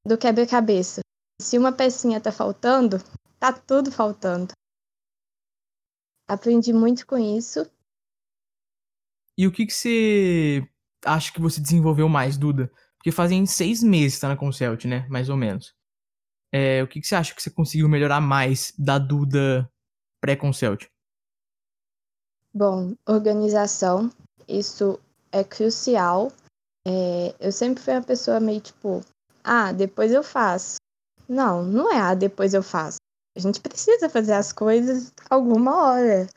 do 0.06 0.18
quebra-cabeça. 0.18 1.02
Se 1.42 1.58
uma 1.58 1.72
pecinha 1.72 2.18
está 2.18 2.32
faltando, 2.32 3.02
tá 3.44 3.52
tudo 3.52 3.92
faltando. 3.92 4.54
Aprendi 6.26 6.72
muito 6.72 7.06
com 7.06 7.18
isso. 7.18 7.70
E 9.38 9.46
o 9.46 9.52
que, 9.52 9.66
que 9.66 9.74
você 9.74 10.66
acha 11.04 11.34
que 11.34 11.42
você 11.42 11.60
desenvolveu 11.60 12.08
mais, 12.08 12.38
Duda? 12.38 12.72
Porque 12.96 13.12
fazem 13.12 13.46
seis 13.46 13.84
meses 13.84 14.16
que 14.16 14.22
tá 14.22 14.30
na 14.30 14.38
Concelt, 14.38 14.86
né? 14.86 15.06
Mais 15.10 15.28
ou 15.28 15.36
menos. 15.36 15.76
É, 16.54 16.82
o 16.82 16.88
que, 16.88 17.02
que 17.02 17.08
você 17.08 17.16
acha 17.16 17.36
que 17.36 17.44
você 17.44 17.50
conseguiu 17.50 17.90
melhorar 17.90 18.22
mais 18.22 18.74
da 18.80 18.98
Duda 18.98 19.70
pré-Concelt? 20.22 20.88
Bom, 22.54 22.96
organização, 23.06 24.10
isso 24.48 24.98
é 25.34 25.44
crucial. 25.44 26.32
É, 26.88 27.36
eu 27.42 27.52
sempre 27.52 27.84
fui 27.84 27.94
uma 27.94 28.04
pessoa 28.04 28.40
meio 28.40 28.62
tipo, 28.62 29.02
ah, 29.44 29.74
depois 29.74 30.14
eu 30.14 30.24
faço. 30.24 30.78
Não, 31.28 31.62
não 31.62 31.92
é 31.92 32.00
ah, 32.00 32.14
depois 32.14 32.54
eu 32.54 32.64
faço. 32.64 33.04
A 33.36 33.40
gente 33.40 33.60
precisa 33.60 34.10
fazer 34.10 34.34
as 34.34 34.52
coisas 34.54 35.12
alguma 35.30 35.88
hora. 35.88 36.28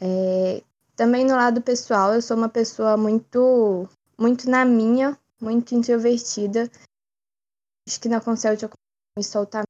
É, 0.00 0.62
também 0.94 1.24
no 1.24 1.34
lado 1.34 1.60
pessoal, 1.60 2.14
eu 2.14 2.22
sou 2.22 2.36
uma 2.36 2.48
pessoa 2.48 2.96
muito, 2.96 3.88
muito 4.18 4.48
na 4.48 4.64
minha, 4.64 5.18
muito 5.40 5.74
introvertida. 5.74 6.70
Acho 7.88 8.00
que 8.00 8.08
na 8.08 8.20
Concelt 8.20 8.62
eu 8.62 8.70
me 9.18 9.24
soltar. 9.24 9.64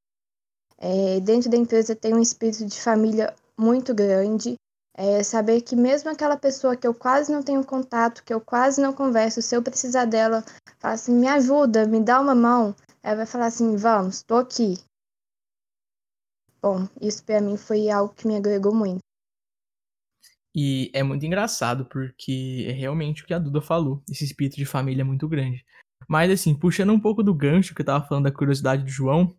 É, 0.78 1.20
dentro 1.20 1.50
da 1.50 1.56
empresa 1.56 1.96
tem 1.96 2.12
um 2.12 2.20
espírito 2.20 2.66
de 2.66 2.80
família 2.80 3.34
muito 3.58 3.94
grande. 3.94 4.56
É 4.94 5.22
saber 5.22 5.62
que 5.62 5.74
mesmo 5.74 6.10
aquela 6.10 6.36
pessoa 6.36 6.76
que 6.76 6.86
eu 6.86 6.92
quase 6.92 7.32
não 7.32 7.42
tenho 7.42 7.64
contato, 7.64 8.22
que 8.22 8.34
eu 8.34 8.40
quase 8.40 8.80
não 8.80 8.92
converso, 8.92 9.40
se 9.40 9.56
eu 9.56 9.62
precisar 9.62 10.04
dela, 10.04 10.44
fala 10.78 10.94
assim, 10.94 11.14
me 11.14 11.26
ajuda, 11.28 11.86
me 11.86 11.98
dá 11.98 12.20
uma 12.20 12.34
mão, 12.34 12.74
ela 13.02 13.16
vai 13.16 13.26
falar 13.26 13.46
assim, 13.46 13.74
vamos, 13.74 14.22
tô 14.22 14.36
aqui. 14.36 14.78
Bom, 16.62 16.88
isso 17.00 17.24
para 17.24 17.40
mim 17.40 17.56
foi 17.56 17.90
algo 17.90 18.14
que 18.14 18.26
me 18.26 18.36
agregou 18.36 18.72
muito. 18.72 19.00
E 20.54 20.90
é 20.94 21.02
muito 21.02 21.24
engraçado, 21.26 21.86
porque 21.86 22.66
é 22.68 22.72
realmente 22.72 23.22
o 23.22 23.26
que 23.26 23.34
a 23.34 23.38
Duda 23.38 23.60
falou, 23.60 24.02
esse 24.08 24.24
espírito 24.24 24.56
de 24.56 24.66
família 24.66 25.00
é 25.00 25.04
muito 25.04 25.26
grande. 25.26 25.64
Mas 26.08 26.30
assim, 26.30 26.54
puxando 26.54 26.92
um 26.92 27.00
pouco 27.00 27.22
do 27.22 27.34
gancho 27.34 27.74
que 27.74 27.80
eu 27.80 27.86
tava 27.86 28.06
falando 28.06 28.24
da 28.24 28.32
curiosidade 28.32 28.84
do 28.84 28.90
João, 28.90 29.34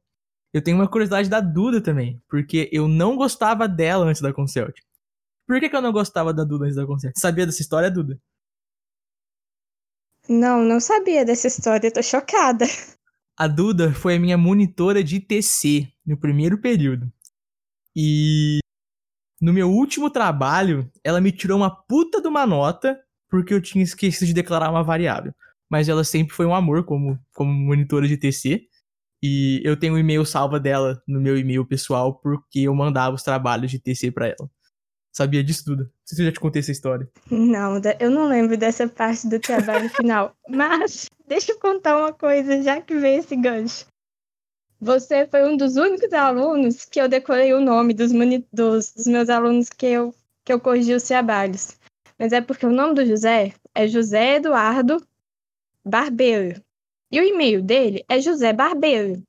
eu 0.51 0.61
tenho 0.61 0.75
uma 0.77 0.87
curiosidade 0.87 1.29
da 1.29 1.39
Duda 1.39 1.81
também, 1.81 2.21
porque 2.27 2.69
eu 2.73 2.87
não 2.87 3.15
gostava 3.15 3.67
dela 3.67 4.05
antes 4.05 4.21
da 4.21 4.33
Concelt. 4.33 4.75
Por 5.47 5.59
que, 5.59 5.69
que 5.69 5.75
eu 5.75 5.81
não 5.81 5.91
gostava 5.91 6.33
da 6.33 6.43
Duda 6.43 6.65
antes 6.65 6.75
da 6.75 6.85
Concert? 6.85 7.13
Sabia 7.15 7.45
dessa 7.45 7.61
história, 7.61 7.91
Duda? 7.91 8.19
Não, 10.27 10.63
não 10.63 10.79
sabia 10.79 11.23
dessa 11.23 11.47
história, 11.47 11.91
tô 11.91 12.01
chocada. 12.01 12.65
A 13.37 13.47
Duda 13.47 13.93
foi 13.93 14.15
a 14.15 14.19
minha 14.19 14.37
monitora 14.37 15.03
de 15.03 15.19
TC 15.19 15.91
no 16.05 16.17
primeiro 16.17 16.59
período. 16.59 17.11
E 17.95 18.59
no 19.41 19.53
meu 19.53 19.69
último 19.69 20.09
trabalho, 20.09 20.89
ela 21.03 21.21
me 21.21 21.31
tirou 21.31 21.57
uma 21.57 21.69
puta 21.69 22.21
de 22.21 22.27
uma 22.27 22.45
nota 22.45 22.99
porque 23.29 23.53
eu 23.53 23.61
tinha 23.61 23.83
esquecido 23.83 24.27
de 24.27 24.33
declarar 24.33 24.69
uma 24.69 24.83
variável. 24.83 25.33
Mas 25.69 25.89
ela 25.89 26.03
sempre 26.03 26.35
foi 26.35 26.45
um 26.45 26.53
amor 26.53 26.85
como, 26.85 27.19
como 27.33 27.51
monitora 27.51 28.07
de 28.07 28.17
TC. 28.17 28.67
E 29.21 29.61
eu 29.63 29.77
tenho 29.77 29.93
um 29.93 29.97
e-mail 29.97 30.25
salva 30.25 30.59
dela 30.59 31.01
no 31.07 31.19
meu 31.19 31.37
e-mail 31.37 31.65
pessoal 31.65 32.19
porque 32.19 32.59
eu 32.59 32.75
mandava 32.75 33.15
os 33.15 33.23
trabalhos 33.23 33.71
de 33.71 33.79
TC 33.79 34.11
para 34.11 34.27
ela 34.27 34.49
sabia 35.13 35.43
disso 35.43 35.63
tudo. 35.63 35.83
Não 35.83 35.91
sei 36.03 36.15
se 36.15 36.21
eu 36.23 36.25
já 36.25 36.31
te 36.31 36.39
contei 36.39 36.59
essa 36.59 36.71
história. 36.71 37.07
Não, 37.29 37.79
eu 37.99 38.09
não 38.09 38.27
lembro 38.27 38.57
dessa 38.57 38.87
parte 38.87 39.29
do 39.29 39.39
trabalho 39.39 39.87
final. 39.89 40.35
Mas 40.49 41.05
deixa 41.27 41.51
eu 41.51 41.59
contar 41.59 41.97
uma 41.97 42.11
coisa, 42.11 42.61
já 42.63 42.81
que 42.81 42.95
veio 42.95 43.19
esse 43.19 43.35
gancho. 43.35 43.85
Você 44.83 45.25
foi 45.25 45.47
um 45.47 45.55
dos 45.55 45.77
únicos 45.77 46.11
alunos 46.11 46.83
que 46.83 46.99
eu 46.99 47.07
decorei 47.07 47.53
o 47.53 47.61
nome 47.61 47.93
dos, 47.93 48.11
dos, 48.51 48.91
dos 48.91 49.07
meus 49.07 49.29
alunos 49.29 49.69
que 49.69 49.85
eu, 49.85 50.13
que 50.43 50.51
eu 50.51 50.59
corrigi 50.59 50.93
os 50.93 51.03
trabalhos. 51.03 51.79
Mas 52.19 52.33
é 52.33 52.41
porque 52.41 52.65
o 52.65 52.69
nome 52.69 52.93
do 52.93 53.05
José 53.05 53.53
é 53.73 53.87
José 53.87 54.35
Eduardo 54.35 55.01
Barbeiro. 55.85 56.61
E 57.09 57.17
o 57.17 57.23
e-mail 57.23 57.61
dele 57.61 58.03
é 58.09 58.19
José 58.19 58.51
Barbeiro. 58.51 59.23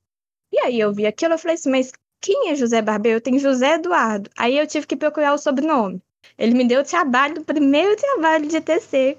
E 0.51 0.59
aí 0.59 0.77
eu 0.77 0.93
vi 0.93 1.05
aquilo, 1.05 1.35
eu 1.35 1.39
falei 1.39 1.55
assim, 1.55 1.71
mas 1.71 1.93
quem 2.19 2.49
é 2.49 2.55
José 2.55 2.81
Barbeiro? 2.81 3.21
Tem 3.21 3.39
José 3.39 3.75
Eduardo. 3.75 4.29
Aí 4.37 4.57
eu 4.57 4.67
tive 4.67 4.85
que 4.85 4.97
procurar 4.97 5.33
o 5.33 5.37
sobrenome. 5.37 6.01
Ele 6.37 6.53
me 6.53 6.67
deu 6.67 6.81
o 6.81 6.85
trabalho, 6.85 7.41
o 7.41 7.45
primeiro 7.45 7.95
trabalho 7.95 8.45
de 8.45 8.59
TC. 8.59 9.17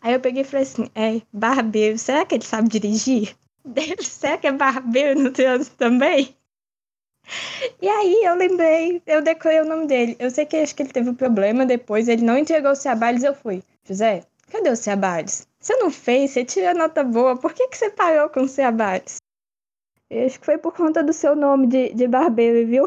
Aí 0.00 0.14
eu 0.14 0.20
peguei 0.20 0.42
e 0.42 0.44
falei 0.44 0.64
assim: 0.64 0.90
é, 0.96 1.22
Barbeiro, 1.32 1.96
será 1.96 2.26
que 2.26 2.34
ele 2.34 2.44
sabe 2.44 2.68
dirigir? 2.68 3.36
será 4.02 4.38
que 4.38 4.46
é 4.46 4.52
Barbeiro 4.52 5.20
no 5.20 5.30
trânsito 5.30 5.76
também? 5.76 6.36
E 7.80 7.88
aí 7.88 8.24
eu 8.24 8.34
lembrei, 8.34 9.02
eu 9.06 9.22
decorei 9.22 9.60
o 9.60 9.64
nome 9.64 9.86
dele. 9.86 10.16
Eu 10.18 10.30
sei 10.30 10.46
que 10.46 10.56
acho 10.56 10.74
que 10.74 10.82
ele 10.82 10.92
teve 10.92 11.10
um 11.10 11.14
problema 11.14 11.64
depois, 11.64 12.08
ele 12.08 12.22
não 12.22 12.36
entregou 12.36 12.72
os 12.72 12.80
trabalhos, 12.80 13.22
eu 13.22 13.34
fui. 13.34 13.62
José, 13.84 14.26
cadê 14.50 14.70
os 14.70 14.80
trabalhos? 14.80 15.46
Você 15.60 15.76
não 15.76 15.90
fez, 15.90 16.32
você 16.32 16.44
tirou 16.44 16.74
nota 16.74 17.04
boa, 17.04 17.36
por 17.36 17.52
que, 17.52 17.68
que 17.68 17.76
você 17.76 17.90
parou 17.90 18.28
com 18.28 18.42
os 18.42 18.54
trabalhos? 18.54 19.18
Acho 20.10 20.40
que 20.40 20.46
foi 20.46 20.58
por 20.58 20.74
conta 20.74 21.04
do 21.04 21.12
seu 21.12 21.36
nome 21.36 21.68
de, 21.68 21.94
de 21.94 22.08
barbeiro, 22.08 22.66
viu? 22.66 22.86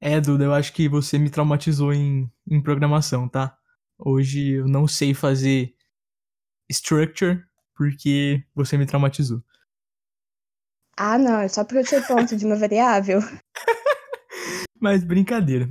É, 0.00 0.20
Duda, 0.20 0.44
eu 0.44 0.52
acho 0.52 0.72
que 0.74 0.88
você 0.88 1.18
me 1.18 1.30
traumatizou 1.30 1.92
em, 1.92 2.30
em 2.50 2.62
programação, 2.62 3.26
tá? 3.28 3.56
Hoje 3.98 4.56
eu 4.56 4.68
não 4.68 4.86
sei 4.86 5.14
fazer 5.14 5.74
structure 6.68 7.42
porque 7.76 8.44
você 8.54 8.76
me 8.76 8.86
traumatizou. 8.86 9.42
Ah, 10.96 11.18
não, 11.18 11.40
é 11.40 11.48
só 11.48 11.64
porque 11.64 11.78
eu 11.78 11.84
tinha 11.84 12.02
ponto 12.02 12.36
de 12.36 12.46
uma 12.46 12.56
variável. 12.56 13.20
Mas 14.80 15.04
brincadeira. 15.04 15.68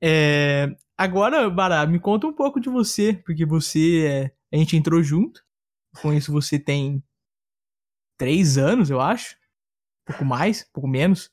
É, 0.00 0.74
agora, 0.96 1.48
Bará, 1.48 1.86
me 1.86 1.98
conta 1.98 2.26
um 2.26 2.32
pouco 2.32 2.60
de 2.60 2.68
você, 2.68 3.14
porque 3.24 3.46
você 3.46 4.06
é, 4.06 4.56
a 4.56 4.58
gente 4.58 4.76
entrou 4.76 5.02
junto. 5.02 5.42
Com 6.00 6.12
isso 6.12 6.32
você 6.32 6.58
tem 6.58 7.02
três 8.18 8.56
anos, 8.58 8.90
eu 8.90 9.00
acho 9.00 9.36
pouco 10.04 10.24
mais, 10.24 10.64
pouco 10.72 10.88
menos, 10.88 11.30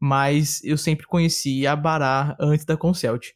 mas 0.00 0.62
eu 0.64 0.78
sempre 0.78 1.06
conheci 1.06 1.66
a 1.66 1.74
Bará 1.76 2.36
antes 2.40 2.64
da 2.64 2.76
Concelt. 2.76 3.32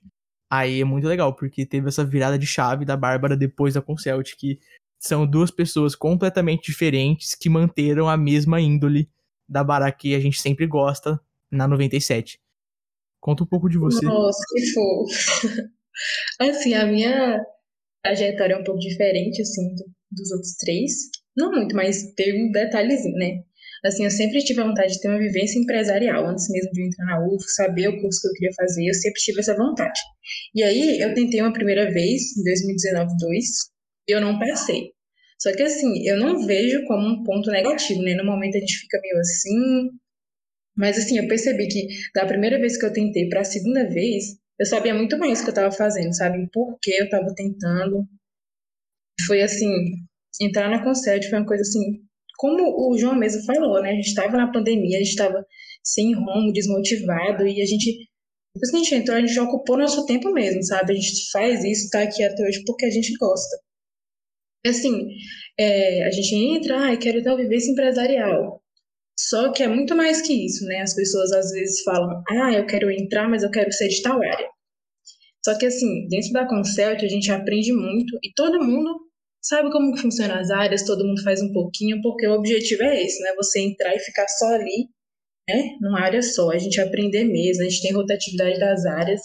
Aí 0.51 0.81
é 0.81 0.85
muito 0.85 1.09
legal, 1.09 1.35
porque 1.35 1.65
teve 1.67 1.89
essa 1.89 2.05
virada 2.05 2.39
de 2.39 2.47
chave 2.47 2.85
da 2.85 2.97
Bárbara 2.97 3.37
depois 3.37 3.75
da 3.75 3.83
Concelt, 3.83 4.35
que 4.37 4.61
são 5.02 5.26
duas 5.26 5.50
pessoas 5.50 5.97
completamente 5.97 6.71
diferentes 6.71 7.35
que 7.35 7.49
manteram 7.49 8.09
a 8.09 8.16
mesma 8.16 8.61
índole 8.61 9.11
da 9.49 9.64
Bará 9.64 9.90
que 9.90 10.14
a 10.14 10.21
gente 10.21 10.40
sempre 10.40 10.64
gosta 10.64 11.21
na 11.50 11.66
97. 11.66 12.38
Conta 13.21 13.42
um 13.42 13.47
pouco 13.47 13.68
de 13.68 13.78
você. 13.78 14.06
Nossa, 14.06 14.38
que 14.49 14.73
fofo. 14.73 15.68
assim, 16.40 16.75
a 16.75 16.87
minha 16.87 17.37
trajetória 18.02 18.54
é 18.54 18.59
um 18.59 18.64
pouco 18.64 18.78
diferente, 18.78 19.42
assim, 19.42 19.75
dos 20.11 20.30
outros 20.30 20.54
três. 20.56 20.92
Não 21.37 21.50
muito, 21.50 21.75
mas 21.75 22.12
tem 22.14 22.47
um 22.47 22.52
detalhezinho, 22.52 23.16
né? 23.16 23.42
Assim, 23.85 24.04
eu 24.04 24.11
sempre 24.11 24.38
tive 24.44 24.61
a 24.61 24.66
vontade 24.66 24.92
de 24.92 25.00
ter 25.00 25.09
uma 25.09 25.18
vivência 25.18 25.59
empresarial, 25.59 26.28
antes 26.28 26.49
mesmo 26.49 26.71
de 26.71 26.87
entrar 26.87 27.06
na 27.06 27.26
UF, 27.26 27.42
saber 27.56 27.88
o 27.88 28.00
curso 28.00 28.21
que 28.21 28.28
eu 28.28 28.32
queria 28.35 28.54
fazer, 28.54 28.88
eu 28.88 28.94
sempre 28.94 29.21
tive 29.21 29.40
essa 29.40 29.56
vontade. 29.56 30.00
E 30.54 30.62
aí, 30.62 31.00
eu 31.00 31.12
tentei 31.12 31.40
uma 31.40 31.52
primeira 31.52 31.90
vez, 31.90 32.37
em 32.37 32.44
2019, 32.44 33.16
2, 33.18 33.44
e 33.44 33.72
eu 34.06 34.21
não 34.21 34.38
passei. 34.38 34.92
Só 35.40 35.52
que 35.54 35.62
assim, 35.62 36.06
eu 36.06 36.18
não 36.18 36.47
vejo 36.47 36.85
como 36.87 37.06
um 37.06 37.23
ponto 37.25 37.50
negativo, 37.50 38.02
né? 38.02 38.14
No 38.14 38.25
momento 38.25 38.56
a 38.56 38.61
gente 38.61 38.78
fica 38.78 39.00
meio 39.00 39.18
assim. 39.18 39.90
Mas 40.76 40.99
assim, 40.99 41.18
eu 41.18 41.28
percebi 41.28 41.68
que 41.68 41.87
da 42.14 42.26
primeira 42.26 42.59
vez 42.59 42.78
que 42.78 42.87
eu 42.87 42.92
tentei 42.92 43.28
para 43.28 43.40
a 43.40 43.44
segunda 43.44 43.88
vez, 43.88 44.38
eu 44.59 44.66
sabia 44.66 44.94
muito 44.94 45.18
mais 45.18 45.40
o 45.40 45.42
que 45.42 45.49
eu 45.50 45.52
estava 45.52 45.73
fazendo, 45.73 46.14
sabe? 46.14 46.49
Por 46.52 46.78
que 46.80 46.92
eu 46.92 47.04
estava 47.06 47.26
tentando. 47.35 48.06
Foi 49.26 49.42
assim, 49.42 49.71
entrar 50.40 50.71
na 50.71 50.82
Concert 50.82 51.28
foi 51.28 51.38
uma 51.38 51.47
coisa 51.47 51.62
assim 51.62 52.02
como 52.42 52.90
o 52.90 52.99
João 52.99 53.14
mesmo 53.14 53.44
falou, 53.44 53.80
né? 53.80 53.90
A 53.90 53.94
gente 53.94 54.09
estava 54.09 54.37
na 54.37 54.50
pandemia, 54.50 54.97
a 54.97 55.00
gente 55.00 55.11
estava 55.11 55.47
sem 55.85 56.12
rumo, 56.12 56.52
desmotivado, 56.52 57.47
e 57.47 57.62
a 57.62 57.64
gente. 57.64 58.09
Depois 58.54 58.71
que 58.71 58.76
a 58.76 58.80
gente 58.80 58.94
entrou, 58.97 59.16
a 59.16 59.21
gente 59.21 59.32
já 59.32 59.44
ocupou 59.44 59.78
nosso 59.78 60.04
tempo 60.06 60.32
mesmo, 60.32 60.62
sabe? 60.64 60.92
A 60.92 60.97
gente 60.97 61.30
faz 61.30 61.64
isso, 61.64 61.88
tá 61.90 62.02
aqui 62.02 62.23
até 62.25 62.42
hoje 62.42 62.62
porque 62.66 62.85
a 62.85 62.90
gente 62.90 63.14
gosta. 63.16 63.56
Assim, 64.66 65.09
é, 65.59 66.07
a 66.07 66.11
gente 66.11 66.35
entra, 66.35 66.92
ah, 66.92 66.97
quero 66.97 67.23
ter 67.23 67.28
uma 67.28 67.37
vivência 67.37 67.71
empresarial. 67.73 68.62
Só 69.19 69.52
que 69.52 69.62
é 69.62 69.69
muito 69.69 69.95
mais 69.95 70.23
que 70.23 70.47
isso, 70.47 70.64
né? 70.66 70.81
As 70.81 70.95
pessoas 70.95 71.33
às 71.33 71.50
vezes 71.50 71.83
falam, 71.83 72.23
ah, 72.31 72.52
eu 72.52 72.66
quero 72.66 72.90
entrar, 72.90 73.28
mas 73.28 73.42
eu 73.42 73.50
quero 73.50 73.73
ser 73.73 73.88
de 73.88 74.02
tal 74.02 74.23
área. 74.23 74.49
Só 75.45 75.59
que 75.59 75.66
assim, 75.66 76.07
dentro 76.09 76.33
da 76.33 76.47
Concelt 76.47 77.02
a 77.02 77.09
gente 77.09 77.31
aprende 77.31 77.73
muito 77.73 78.16
e 78.23 78.33
todo 78.35 78.64
mundo 78.64 78.90
sabe 79.42 79.73
como 79.73 79.97
funcionam 79.97 80.38
as 80.38 80.50
áreas, 80.50 80.85
todo 80.85 81.04
mundo 81.04 81.23
faz 81.23 81.42
um 81.42 81.52
pouquinho, 81.52 82.00
porque 82.00 82.26
o 82.26 82.35
objetivo 82.35 82.85
é 82.85 83.02
esse, 83.02 83.21
né? 83.23 83.35
Você 83.37 83.61
entrar 83.61 83.95
e 83.95 83.99
ficar 83.99 84.26
só 84.28 84.47
ali, 84.54 84.88
né? 85.49 85.76
Numa 85.81 86.00
área 86.00 86.23
só, 86.23 86.50
a 86.50 86.59
gente 86.59 86.81
aprender 86.81 87.25
mesmo, 87.25 87.62
a 87.62 87.69
gente 87.69 87.83
tem 87.83 87.92
rotatividade 87.92 88.61
das 88.61 88.87
áreas. 88.87 89.21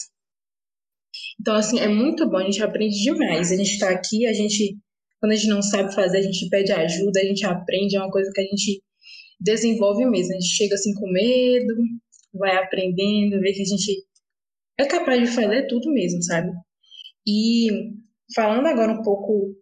Então, 1.40 1.56
assim, 1.56 1.80
é 1.80 1.88
muito 1.88 2.28
bom, 2.28 2.38
a 2.38 2.44
gente 2.44 2.64
aprende 2.64 2.96
demais. 3.02 3.52
A 3.52 3.56
gente 3.56 3.78
tá 3.78 3.90
aqui, 3.92 4.26
a 4.26 4.34
gente, 4.34 4.76
quando 5.20 5.32
a 5.32 5.36
gente 5.36 5.50
não 5.50 5.62
sabe 5.62 5.94
fazer, 5.94 6.18
a 6.20 6.22
gente 6.22 6.50
pede 6.50 6.72
ajuda, 6.72 7.20
a 7.20 7.26
gente 7.26 7.46
aprende, 7.46 7.96
é 7.96 8.00
uma 8.00 8.12
coisa 8.12 8.32
que 8.34 8.42
a 8.42 8.44
gente 8.44 8.84
desenvolve 9.40 10.06
mesmo. 10.06 10.34
A 10.34 10.40
gente 10.40 10.56
chega 10.56 10.76
assim 10.76 10.94
com 10.94 11.12
medo, 11.12 11.74
vai 12.34 12.56
aprendendo, 12.56 13.40
vê 13.40 13.52
que 13.54 13.62
a 13.62 13.66
gente 13.66 14.04
é 14.80 14.86
capaz 14.86 15.22
de 15.22 15.36
fazer 15.36 15.68
tudo 15.68 15.92
mesmo, 15.92 16.22
sabe? 16.24 16.52
E 17.28 17.68
falando 18.36 18.68
agora 18.68 18.94
um 18.94 19.02
pouco 19.02 19.56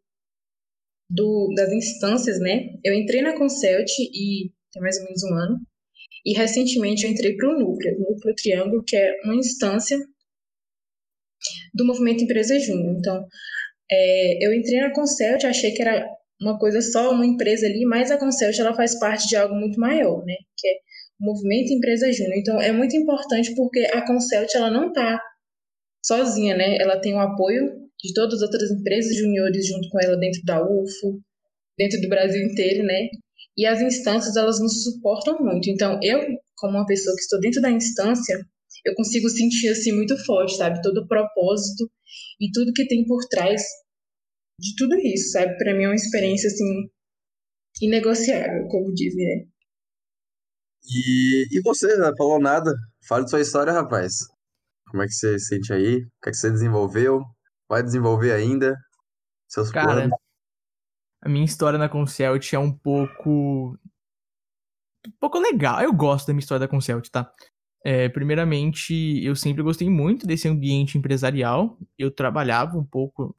do, 1.10 1.54
das 1.56 1.72
instâncias, 1.72 2.40
né? 2.40 2.70
Eu 2.84 2.94
entrei 2.94 3.22
na 3.22 3.38
Concelt 3.38 3.90
e 4.00 4.52
tem 4.72 4.82
mais 4.82 4.98
ou 4.98 5.06
menos 5.06 5.24
um 5.24 5.34
ano. 5.34 5.60
E 6.26 6.34
recentemente 6.34 7.06
eu 7.06 7.12
entrei 7.12 7.36
para 7.36 7.50
o 7.50 7.60
Núcleo, 7.60 7.96
o 7.98 8.14
Núcleo 8.14 8.36
Triângulo, 8.36 8.84
que 8.86 8.98
é 8.98 9.14
uma 9.24 9.36
instância 9.36 9.98
do 11.74 11.86
movimento 11.86 12.24
Empresa 12.24 12.60
Júnior. 12.60 12.96
Então, 12.98 13.26
é, 13.92 14.46
eu 14.46 14.54
entrei 14.54 14.82
na 14.82 14.94
Concelt, 14.94 15.44
achei 15.46 15.72
que 15.72 15.82
era 15.82 16.08
uma 16.42 16.58
coisa 16.60 16.82
só, 16.82 17.12
uma 17.12 17.26
empresa 17.26 17.66
ali, 17.66 17.86
mas 17.86 18.12
a 18.12 18.18
Concelt 18.18 18.58
ela 18.60 18.74
faz 18.74 18.98
parte 19.00 19.28
de 19.28 19.36
algo 19.36 19.56
muito 19.56 19.80
maior, 19.80 20.24
né? 20.26 20.36
Que 20.58 20.68
é 20.68 20.72
o 21.20 21.26
movimento 21.26 21.74
Empresa 21.74 22.12
Júnior. 22.12 22.38
Então, 22.38 22.60
é 22.60 22.72
muito 22.72 22.96
importante 22.96 23.54
porque 23.56 23.80
a 23.94 24.06
Concelt 24.06 24.54
ela 24.56 24.70
não 24.70 24.88
está 24.90 25.20
sozinha, 26.06 26.56
né? 26.56 26.78
Ela 26.78 27.00
tem 27.00 27.14
o 27.14 27.20
apoio 27.20 27.86
de 28.04 28.14
todas 28.14 28.36
as 28.36 28.42
outras 28.42 28.70
empresas 28.72 29.16
juniores 29.16 29.68
junto 29.68 29.90
com 29.90 30.00
ela 30.02 30.18
dentro 30.18 30.42
da 30.44 30.62
UFO, 30.62 31.22
dentro 31.78 32.00
do 32.02 32.10
Brasil 32.10 32.42
inteiro, 32.42 32.84
né? 32.84 33.08
E 33.58 33.66
as 33.66 33.82
instâncias, 33.82 34.36
elas 34.36 34.60
nos 34.60 34.84
suportam 34.84 35.38
muito. 35.40 35.70
Então, 35.70 35.98
eu, 36.04 36.20
como 36.58 36.78
uma 36.78 36.86
pessoa 36.86 37.16
que 37.16 37.22
estou 37.22 37.40
dentro 37.40 37.62
da 37.62 37.72
instância, 37.72 38.38
eu 38.84 38.94
consigo 38.96 39.30
sentir, 39.30 39.70
assim, 39.70 39.92
muito 39.92 40.18
forte, 40.26 40.58
sabe? 40.58 40.82
Todo 40.82 41.00
o 41.00 41.08
propósito 41.08 41.90
e 42.40 42.52
tudo 42.52 42.74
que 42.74 42.88
tem 42.88 43.06
por 43.06 43.22
trás 43.30 43.62
de 44.60 44.76
tudo 44.78 44.96
isso, 44.96 45.32
sabe? 45.32 45.58
Para 45.58 45.74
mim 45.76 45.84
é 45.84 45.88
uma 45.88 45.96
experiência, 45.96 46.48
assim, 46.48 46.90
inegociável, 47.82 48.68
como 48.70 48.94
dizem, 48.94 49.26
né? 49.26 49.46
E, 50.88 51.58
e 51.58 51.62
você, 51.62 51.96
não 51.98 52.16
falou 52.16 52.40
nada? 52.40 52.72
Fale 53.08 53.26
de 53.26 53.30
sua 53.30 53.42
história, 53.42 53.74
rapaz. 53.74 54.14
Como 54.90 55.02
é 55.04 55.08
que 55.08 55.14
você 55.14 55.40
se 55.40 55.48
sente 55.48 55.74
aí? 55.74 55.98
O 55.98 56.10
que 56.24 56.30
é 56.30 56.32
que 56.32 56.38
você 56.38 56.52
desenvolveu? 56.52 57.24
Vai 57.68 57.82
desenvolver 57.82 58.32
ainda? 58.32 58.76
Seus 59.48 59.72
Cara, 59.72 59.94
planos? 59.94 60.18
a 61.26 61.30
minha 61.30 61.44
história 61.44 61.80
na 61.80 61.90
Concelt 61.90 62.54
é 62.54 62.60
um 62.60 62.72
pouco. 62.72 63.76
Um 65.08 65.12
pouco 65.20 65.40
legal. 65.40 65.82
Eu 65.82 65.92
gosto 65.92 66.28
da 66.28 66.34
minha 66.34 66.42
história 66.42 66.60
da 66.60 66.72
Concelt, 66.72 67.10
tá? 67.10 67.32
É, 67.88 68.10
primeiramente, 68.10 69.24
eu 69.24 69.36
sempre 69.36 69.62
gostei 69.62 69.88
muito 69.88 70.26
desse 70.26 70.48
ambiente 70.48 70.98
empresarial. 70.98 71.78
Eu 72.00 72.10
trabalhava 72.10 72.76
um 72.80 72.84
pouco. 72.84 73.36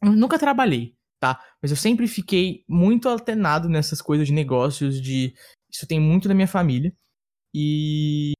Eu 0.00 0.12
nunca 0.12 0.38
trabalhei, 0.38 0.94
tá? 1.18 1.42
Mas 1.60 1.72
eu 1.72 1.76
sempre 1.76 2.06
fiquei 2.06 2.64
muito 2.68 3.08
alternado 3.08 3.68
nessas 3.68 4.00
coisas 4.00 4.28
de 4.28 4.32
negócios, 4.32 5.02
de. 5.02 5.34
Isso 5.68 5.84
tem 5.84 5.98
muito 5.98 6.28
da 6.28 6.34
minha 6.34 6.46
família. 6.46 6.94
E 7.52 8.34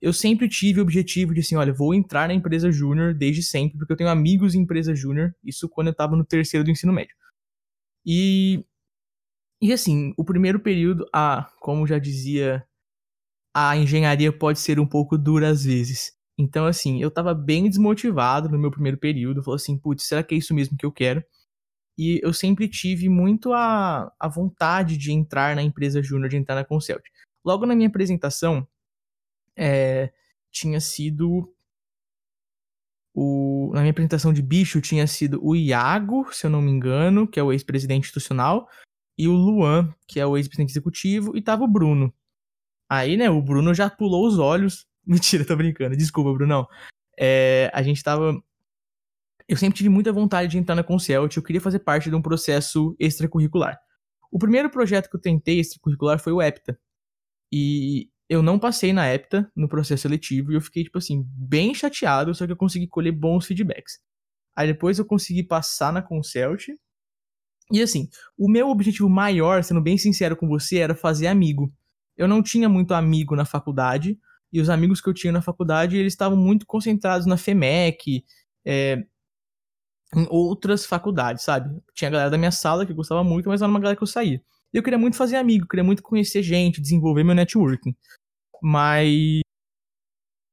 eu 0.00 0.14
sempre 0.14 0.48
tive 0.48 0.80
o 0.80 0.82
objetivo 0.82 1.34
de 1.34 1.40
assim, 1.40 1.56
olha, 1.56 1.74
vou 1.74 1.94
entrar 1.94 2.28
na 2.28 2.34
empresa 2.34 2.72
júnior 2.72 3.14
desde 3.14 3.42
sempre, 3.42 3.76
porque 3.78 3.92
eu 3.92 3.96
tenho 3.98 4.10
amigos 4.10 4.54
em 4.54 4.60
empresa 4.60 4.94
júnior, 4.94 5.34
isso 5.44 5.68
quando 5.68 5.88
eu 5.88 5.94
tava 5.94 6.16
no 6.16 6.24
terceiro 6.24 6.64
do 6.64 6.70
ensino 6.70 6.92
médio. 6.92 7.14
E 8.06 8.64
e 9.60 9.72
assim, 9.72 10.14
o 10.16 10.24
primeiro 10.24 10.60
período, 10.60 11.06
a, 11.12 11.50
como 11.60 11.86
já 11.86 11.98
dizia, 11.98 12.66
a 13.58 13.74
engenharia 13.74 14.30
pode 14.30 14.58
ser 14.58 14.78
um 14.78 14.86
pouco 14.86 15.16
dura 15.16 15.48
às 15.48 15.64
vezes. 15.64 16.12
Então 16.38 16.66
assim, 16.66 17.00
eu 17.00 17.10
tava 17.10 17.34
bem 17.34 17.70
desmotivado 17.70 18.50
no 18.50 18.58
meu 18.58 18.70
primeiro 18.70 18.98
período, 18.98 19.42
falou 19.42 19.56
assim, 19.56 19.78
putz, 19.78 20.04
será 20.04 20.22
que 20.22 20.34
é 20.34 20.38
isso 20.38 20.54
mesmo 20.54 20.76
que 20.76 20.84
eu 20.84 20.92
quero? 20.92 21.24
E 21.96 22.20
eu 22.22 22.34
sempre 22.34 22.68
tive 22.68 23.08
muito 23.08 23.54
a, 23.54 24.12
a 24.20 24.28
vontade 24.28 24.98
de 24.98 25.10
entrar 25.10 25.56
na 25.56 25.62
empresa 25.62 26.02
júnior, 26.02 26.28
de 26.28 26.36
entrar 26.36 26.54
na 26.54 26.64
Concelt. 26.64 27.02
Logo 27.42 27.64
na 27.64 27.74
minha 27.74 27.88
apresentação, 27.88 28.68
é, 29.56 30.12
tinha 30.50 30.78
sido 30.78 31.50
o, 33.14 33.70
na 33.72 33.80
minha 33.80 33.92
apresentação 33.92 34.34
de 34.34 34.42
bicho 34.42 34.82
tinha 34.82 35.06
sido 35.06 35.40
o 35.42 35.56
Iago, 35.56 36.30
se 36.30 36.44
eu 36.44 36.50
não 36.50 36.60
me 36.60 36.70
engano, 36.70 37.26
que 37.26 37.40
é 37.40 37.42
o 37.42 37.50
ex-presidente 37.50 38.04
institucional, 38.04 38.68
e 39.16 39.26
o 39.26 39.32
Luan, 39.32 39.94
que 40.06 40.20
é 40.20 40.26
o 40.26 40.36
ex-presidente 40.36 40.72
executivo, 40.72 41.34
e 41.34 41.40
tava 41.40 41.64
o 41.64 41.68
Bruno. 41.68 42.12
Aí, 42.88 43.16
né, 43.16 43.28
o 43.28 43.42
Bruno 43.42 43.74
já 43.74 43.90
pulou 43.90 44.26
os 44.26 44.38
olhos. 44.38 44.86
Mentira, 45.06 45.44
tô 45.44 45.56
brincando. 45.56 45.96
Desculpa, 45.96 46.32
Brunão. 46.32 46.66
É, 47.18 47.70
a 47.72 47.82
gente 47.82 48.02
tava. 48.02 48.40
Eu 49.48 49.56
sempre 49.56 49.76
tive 49.76 49.88
muita 49.88 50.12
vontade 50.12 50.50
de 50.50 50.58
entrar 50.58 50.74
na 50.74 50.82
Concelt, 50.82 51.36
eu 51.36 51.42
queria 51.42 51.60
fazer 51.60 51.78
parte 51.78 52.10
de 52.10 52.16
um 52.16 52.22
processo 52.22 52.96
extracurricular. 52.98 53.78
O 54.30 54.38
primeiro 54.38 54.68
projeto 54.68 55.08
que 55.08 55.16
eu 55.16 55.20
tentei 55.20 55.60
extracurricular 55.60 56.18
foi 56.18 56.32
o 56.32 56.42
EPTA. 56.42 56.76
E 57.52 58.10
eu 58.28 58.42
não 58.42 58.58
passei 58.58 58.92
na 58.92 59.06
EPTA, 59.06 59.50
no 59.54 59.68
processo 59.68 60.02
seletivo, 60.02 60.50
e 60.52 60.56
eu 60.56 60.60
fiquei, 60.60 60.82
tipo 60.82 60.98
assim, 60.98 61.24
bem 61.28 61.72
chateado, 61.74 62.34
só 62.34 62.44
que 62.44 62.52
eu 62.52 62.56
consegui 62.56 62.88
colher 62.88 63.12
bons 63.12 63.46
feedbacks. 63.46 64.00
Aí 64.56 64.66
depois 64.66 64.98
eu 64.98 65.04
consegui 65.04 65.44
passar 65.44 65.92
na 65.92 66.02
Concelt. 66.02 66.68
E 67.70 67.82
assim, 67.82 68.08
o 68.38 68.48
meu 68.48 68.68
objetivo 68.68 69.08
maior, 69.08 69.62
sendo 69.62 69.80
bem 69.80 69.98
sincero 69.98 70.36
com 70.36 70.48
você, 70.48 70.78
era 70.78 70.94
fazer 70.94 71.26
amigo. 71.26 71.72
Eu 72.16 72.26
não 72.28 72.42
tinha 72.42 72.68
muito 72.68 72.94
amigo 72.94 73.36
na 73.36 73.44
faculdade, 73.44 74.18
e 74.52 74.60
os 74.60 74.70
amigos 74.70 75.00
que 75.00 75.08
eu 75.08 75.14
tinha 75.14 75.32
na 75.32 75.42
faculdade, 75.42 75.96
eles 75.96 76.12
estavam 76.12 76.36
muito 76.36 76.66
concentrados 76.66 77.26
na 77.26 77.36
FEMEC, 77.36 78.24
é, 78.64 79.04
em 80.14 80.26
outras 80.30 80.86
faculdades, 80.86 81.44
sabe? 81.44 81.78
Tinha 81.94 82.08
a 82.08 82.12
galera 82.12 82.30
da 82.30 82.38
minha 82.38 82.50
sala 82.52 82.86
que 82.86 82.94
gostava 82.94 83.24
muito, 83.24 83.48
mas 83.48 83.60
era 83.60 83.70
uma 83.70 83.80
galera 83.80 83.96
que 83.96 84.02
eu 84.02 84.06
saía. 84.06 84.42
Eu 84.72 84.82
queria 84.82 84.98
muito 84.98 85.16
fazer 85.16 85.36
amigo, 85.36 85.66
queria 85.66 85.84
muito 85.84 86.02
conhecer 86.02 86.42
gente, 86.42 86.80
desenvolver 86.80 87.24
meu 87.24 87.34
networking. 87.34 87.94
Mas. 88.62 89.40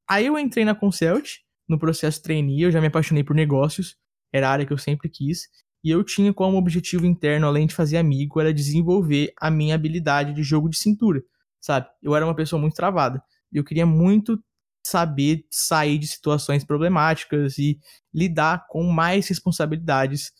Aí 0.09 0.25
eu 0.25 0.37
entrei 0.37 0.65
na 0.65 0.75
Concelt, 0.75 1.39
no 1.67 1.79
processo 1.79 2.21
trainee, 2.21 2.61
eu 2.63 2.71
já 2.71 2.81
me 2.81 2.87
apaixonei 2.87 3.23
por 3.23 3.35
negócios, 3.35 3.97
era 4.31 4.47
a 4.49 4.51
área 4.51 4.65
que 4.65 4.73
eu 4.73 4.77
sempre 4.77 5.09
quis. 5.09 5.47
E 5.83 5.89
eu 5.89 6.03
tinha 6.03 6.33
como 6.33 6.57
objetivo 6.57 7.05
interno, 7.05 7.47
além 7.47 7.67
de 7.67 7.75
fazer 7.75 7.97
amigo, 7.97 8.39
era 8.39 8.53
desenvolver 8.53 9.33
a 9.39 9.51
minha 9.51 9.75
habilidade 9.75 10.33
de 10.33 10.43
jogo 10.43 10.69
de 10.69 10.77
cintura, 10.77 11.21
sabe? 11.63 11.87
Eu 12.01 12.15
era 12.15 12.25
uma 12.25 12.35
pessoa 12.35 12.59
muito 12.59 12.75
travada. 12.75 13.23
E 13.51 13.57
eu 13.57 13.63
queria 13.63 13.85
muito 13.85 14.37
saber 14.85 15.45
sair 15.49 15.97
de 15.97 16.07
situações 16.07 16.65
problemáticas 16.65 17.57
e 17.57 17.79
lidar 18.13 18.67
com 18.67 18.83
mais 18.83 19.27
responsabilidades 19.29 20.33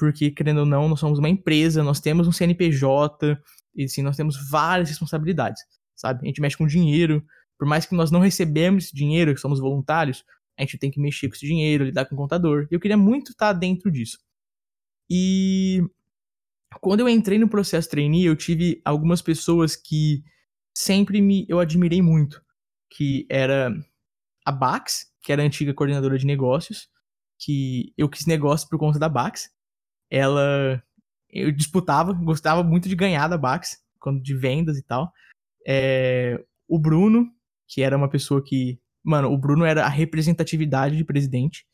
porque, 0.00 0.30
querendo 0.30 0.60
ou 0.60 0.66
não, 0.66 0.88
nós 0.88 0.98
somos 0.98 1.18
uma 1.18 1.28
empresa, 1.28 1.82
nós 1.82 2.00
temos 2.00 2.26
um 2.26 2.32
CNPJ, 2.32 3.38
e 3.76 3.86
sim, 3.86 4.00
nós 4.00 4.16
temos 4.16 4.48
várias 4.48 4.88
responsabilidades, 4.88 5.62
sabe? 5.94 6.20
A 6.22 6.26
gente 6.26 6.40
mexe 6.40 6.56
com 6.56 6.66
dinheiro, 6.66 7.22
por 7.58 7.68
mais 7.68 7.84
que 7.84 7.94
nós 7.94 8.10
não 8.10 8.18
recebemos 8.18 8.84
esse 8.84 8.96
dinheiro, 8.96 9.34
que 9.34 9.40
somos 9.40 9.60
voluntários, 9.60 10.24
a 10.58 10.62
gente 10.62 10.78
tem 10.78 10.90
que 10.90 10.98
mexer 10.98 11.28
com 11.28 11.34
esse 11.34 11.46
dinheiro, 11.46 11.84
lidar 11.84 12.06
com 12.06 12.14
o 12.14 12.18
contador. 12.18 12.66
E 12.70 12.74
eu 12.74 12.80
queria 12.80 12.96
muito 12.96 13.32
estar 13.32 13.52
dentro 13.52 13.90
disso. 13.90 14.18
E 15.10 15.82
quando 16.80 17.00
eu 17.00 17.08
entrei 17.08 17.38
no 17.38 17.48
processo 17.48 17.90
trainee, 17.90 18.26
eu 18.26 18.36
tive 18.36 18.80
algumas 18.84 19.20
pessoas 19.20 19.74
que 19.74 20.22
sempre 20.74 21.20
me 21.20 21.46
eu 21.48 21.58
admirei 21.58 22.00
muito, 22.00 22.42
que 22.90 23.26
era 23.28 23.72
a 24.44 24.52
Bax, 24.52 25.06
que 25.22 25.32
era 25.32 25.42
a 25.42 25.44
antiga 25.46 25.74
coordenadora 25.74 26.18
de 26.18 26.26
negócios, 26.26 26.88
que 27.38 27.92
eu 27.96 28.08
quis 28.08 28.26
negócio 28.26 28.68
por 28.68 28.78
conta 28.78 28.98
da 28.98 29.08
Bax, 29.08 29.50
ela 30.10 30.82
eu 31.32 31.52
disputava, 31.52 32.12
gostava 32.12 32.62
muito 32.62 32.88
de 32.88 32.96
ganhar 32.96 33.28
da 33.28 33.38
Bax, 33.38 33.78
quando 34.00 34.20
de 34.20 34.34
vendas 34.34 34.76
e 34.76 34.82
tal. 34.82 35.12
É, 35.66 36.42
o 36.68 36.78
Bruno, 36.78 37.30
que 37.68 37.82
era 37.82 37.96
uma 37.96 38.08
pessoa 38.08 38.42
que, 38.42 38.80
mano, 39.02 39.30
o 39.30 39.38
Bruno 39.38 39.64
era 39.64 39.84
a 39.84 39.88
representatividade 39.88 40.96
de 40.96 41.04
presidente. 41.04 41.66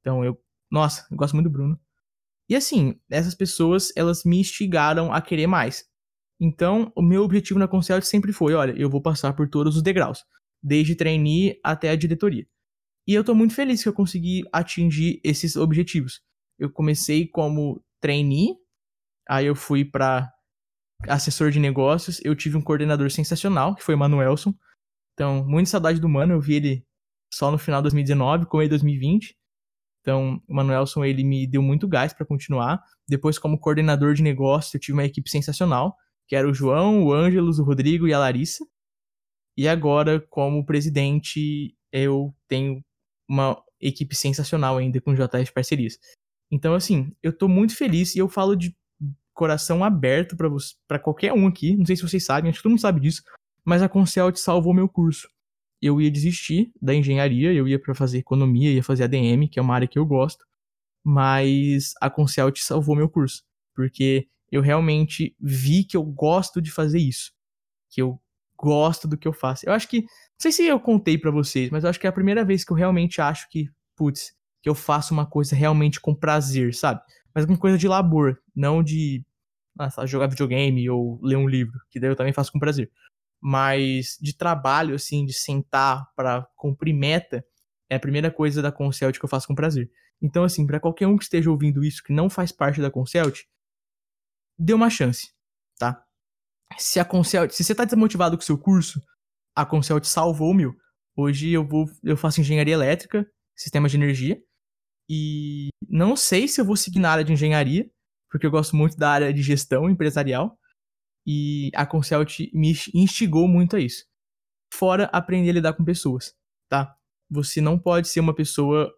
Então 0.00 0.24
eu, 0.24 0.40
nossa, 0.70 1.06
eu 1.10 1.16
gosto 1.16 1.34
muito 1.34 1.48
do 1.48 1.52
Bruno. 1.52 1.80
E 2.48 2.54
assim, 2.54 2.98
essas 3.10 3.34
pessoas, 3.34 3.92
elas 3.96 4.24
me 4.24 4.38
instigaram 4.38 5.12
a 5.12 5.20
querer 5.20 5.46
mais. 5.46 5.84
Então, 6.40 6.92
o 6.94 7.02
meu 7.02 7.22
objetivo 7.22 7.58
na 7.58 7.66
Concelt 7.66 8.04
sempre 8.04 8.32
foi, 8.32 8.54
olha, 8.54 8.72
eu 8.76 8.90
vou 8.90 9.00
passar 9.00 9.32
por 9.32 9.48
todos 9.48 9.76
os 9.76 9.82
degraus, 9.82 10.24
desde 10.62 10.94
trainee 10.94 11.58
até 11.64 11.90
a 11.90 11.96
diretoria. 11.96 12.46
E 13.06 13.14
eu 13.14 13.24
tô 13.24 13.34
muito 13.34 13.54
feliz 13.54 13.82
que 13.82 13.88
eu 13.88 13.92
consegui 13.92 14.42
atingir 14.52 15.20
esses 15.24 15.56
objetivos 15.56 16.20
eu 16.58 16.70
comecei 16.70 17.26
como 17.26 17.82
trainee, 18.00 18.56
aí 19.28 19.46
eu 19.46 19.54
fui 19.54 19.84
para 19.84 20.30
assessor 21.08 21.50
de 21.50 21.60
negócios, 21.60 22.20
eu 22.24 22.34
tive 22.34 22.56
um 22.56 22.62
coordenador 22.62 23.10
sensacional, 23.10 23.74
que 23.74 23.82
foi 23.82 23.94
o 23.94 23.98
Manuelson. 23.98 24.54
Então, 25.12 25.46
muita 25.46 25.70
saudade 25.70 26.00
do 26.00 26.08
Mano, 26.08 26.34
eu 26.34 26.40
vi 26.40 26.54
ele 26.54 26.86
só 27.32 27.50
no 27.50 27.58
final 27.58 27.80
de 27.80 27.84
2019, 27.84 28.46
com 28.46 28.60
ele 28.60 28.70
2020. 28.70 29.36
Então, 30.06 30.40
o 30.46 30.54
Manuelson, 30.54 31.04
ele 31.04 31.24
me 31.24 31.48
deu 31.48 31.60
muito 31.60 31.88
gás 31.88 32.12
para 32.12 32.24
continuar. 32.24 32.80
Depois, 33.08 33.40
como 33.40 33.58
coordenador 33.58 34.14
de 34.14 34.22
negócio, 34.22 34.76
eu 34.76 34.80
tive 34.80 34.92
uma 34.92 35.04
equipe 35.04 35.28
sensacional, 35.28 35.96
que 36.28 36.36
era 36.36 36.48
o 36.48 36.54
João, 36.54 37.02
o 37.02 37.12
Ângelos, 37.12 37.58
o 37.58 37.64
Rodrigo 37.64 38.06
e 38.06 38.14
a 38.14 38.18
Larissa. 38.20 38.64
E 39.56 39.66
agora, 39.66 40.20
como 40.30 40.64
presidente, 40.64 41.76
eu 41.90 42.32
tenho 42.46 42.84
uma 43.28 43.60
equipe 43.80 44.14
sensacional 44.14 44.76
ainda 44.76 45.00
com 45.00 45.12
JS 45.12 45.50
Parcerias. 45.50 45.98
Então, 46.52 46.72
assim, 46.72 47.12
eu 47.20 47.36
tô 47.36 47.48
muito 47.48 47.74
feliz 47.74 48.14
e 48.14 48.20
eu 48.20 48.28
falo 48.28 48.54
de 48.54 48.76
coração 49.34 49.82
aberto 49.82 50.36
para 50.86 51.00
qualquer 51.00 51.32
um 51.32 51.48
aqui. 51.48 51.74
Não 51.76 51.84
sei 51.84 51.96
se 51.96 52.02
vocês 52.02 52.24
sabem, 52.24 52.48
acho 52.48 52.60
que 52.60 52.62
todo 52.62 52.70
mundo 52.70 52.80
sabe 52.80 53.00
disso. 53.00 53.24
Mas 53.64 53.82
a 53.82 53.88
Concelt 53.88 54.36
salvou 54.36 54.72
meu 54.72 54.88
curso. 54.88 55.28
Eu 55.80 56.00
ia 56.00 56.10
desistir 56.10 56.72
da 56.80 56.94
engenharia, 56.94 57.52
eu 57.52 57.68
ia 57.68 57.78
para 57.78 57.94
fazer 57.94 58.18
economia, 58.18 58.72
ia 58.72 58.82
fazer 58.82 59.04
ADM, 59.04 59.48
que 59.50 59.58
é 59.58 59.62
uma 59.62 59.74
área 59.74 59.88
que 59.88 59.98
eu 59.98 60.06
gosto. 60.06 60.44
Mas 61.04 61.92
a 62.00 62.10
Concelt 62.10 62.58
salvou 62.58 62.96
meu 62.96 63.08
curso. 63.08 63.44
Porque 63.74 64.26
eu 64.50 64.62
realmente 64.62 65.36
vi 65.40 65.84
que 65.84 65.96
eu 65.96 66.02
gosto 66.02 66.60
de 66.60 66.70
fazer 66.70 66.98
isso. 66.98 67.32
Que 67.90 68.02
eu 68.02 68.20
gosto 68.56 69.06
do 69.06 69.16
que 69.16 69.28
eu 69.28 69.32
faço. 69.32 69.66
Eu 69.66 69.72
acho 69.72 69.88
que. 69.88 70.00
Não 70.02 70.08
sei 70.38 70.52
se 70.52 70.64
eu 70.64 70.80
contei 70.80 71.16
para 71.16 71.30
vocês, 71.30 71.70
mas 71.70 71.84
eu 71.84 71.90
acho 71.90 72.00
que 72.00 72.06
é 72.06 72.10
a 72.10 72.12
primeira 72.12 72.44
vez 72.44 72.64
que 72.64 72.72
eu 72.72 72.76
realmente 72.76 73.20
acho 73.20 73.48
que, 73.48 73.70
putz, 73.96 74.34
que 74.62 74.68
eu 74.68 74.74
faço 74.74 75.14
uma 75.14 75.24
coisa 75.24 75.54
realmente 75.54 76.00
com 76.00 76.14
prazer, 76.14 76.74
sabe? 76.74 77.00
Mas 77.34 77.46
com 77.46 77.56
coisa 77.56 77.78
de 77.78 77.86
labor, 77.88 78.38
não 78.54 78.82
de 78.82 79.24
ah, 79.78 80.06
jogar 80.06 80.26
videogame 80.26 80.88
ou 80.90 81.20
ler 81.22 81.36
um 81.36 81.48
livro, 81.48 81.78
que 81.90 82.00
daí 82.00 82.10
eu 82.10 82.16
também 82.16 82.32
faço 82.32 82.50
com 82.52 82.58
prazer. 82.58 82.90
Mas 83.40 84.16
de 84.20 84.36
trabalho, 84.36 84.94
assim, 84.94 85.24
de 85.24 85.32
sentar 85.32 86.06
para 86.16 86.46
cumprir 86.56 86.94
meta, 86.94 87.44
é 87.88 87.96
a 87.96 88.00
primeira 88.00 88.30
coisa 88.30 88.60
da 88.60 88.72
Concelt 88.72 89.18
que 89.18 89.24
eu 89.24 89.28
faço 89.28 89.46
com 89.46 89.54
prazer. 89.54 89.90
Então, 90.20 90.44
assim, 90.44 90.66
para 90.66 90.80
qualquer 90.80 91.06
um 91.06 91.16
que 91.16 91.24
esteja 91.24 91.50
ouvindo 91.50 91.84
isso 91.84 92.02
que 92.02 92.12
não 92.12 92.30
faz 92.30 92.50
parte 92.50 92.80
da 92.80 92.90
Concelt, 92.90 93.42
dê 94.58 94.72
uma 94.72 94.90
chance, 94.90 95.30
tá? 95.78 96.02
Se 96.78 96.98
a 96.98 97.04
Concelt, 97.04 97.52
se 97.52 97.62
você 97.62 97.74
tá 97.74 97.84
desmotivado 97.84 98.36
com 98.36 98.42
o 98.42 98.46
seu 98.46 98.58
curso, 98.58 99.00
a 99.54 99.64
Concelt 99.64 100.04
salvou 100.04 100.50
o 100.50 100.54
meu. 100.54 100.74
Hoje 101.14 101.50
eu 101.50 101.66
vou, 101.66 101.86
eu 102.02 102.16
faço 102.16 102.40
engenharia 102.40 102.74
elétrica, 102.74 103.26
sistemas 103.54 103.90
de 103.90 103.96
energia, 103.96 104.38
e 105.08 105.68
não 105.88 106.16
sei 106.16 106.48
se 106.48 106.60
eu 106.60 106.64
vou 106.64 106.76
seguir 106.76 106.98
na 106.98 107.10
área 107.10 107.24
de 107.24 107.32
engenharia, 107.32 107.88
porque 108.30 108.46
eu 108.46 108.50
gosto 108.50 108.74
muito 108.74 108.96
da 108.96 109.10
área 109.10 109.32
de 109.32 109.42
gestão 109.42 109.88
empresarial. 109.88 110.58
E 111.26 111.70
a 111.74 111.84
Consult 111.84 112.50
me 112.54 112.74
instigou 112.94 113.48
muito 113.48 113.76
a 113.76 113.80
isso. 113.80 114.04
Fora 114.72 115.04
aprender 115.12 115.50
a 115.50 115.54
lidar 115.54 115.72
com 115.72 115.84
pessoas, 115.84 116.34
tá? 116.68 116.96
Você 117.28 117.60
não 117.60 117.78
pode 117.78 118.08
ser 118.08 118.20
uma 118.20 118.34
pessoa 118.34 118.92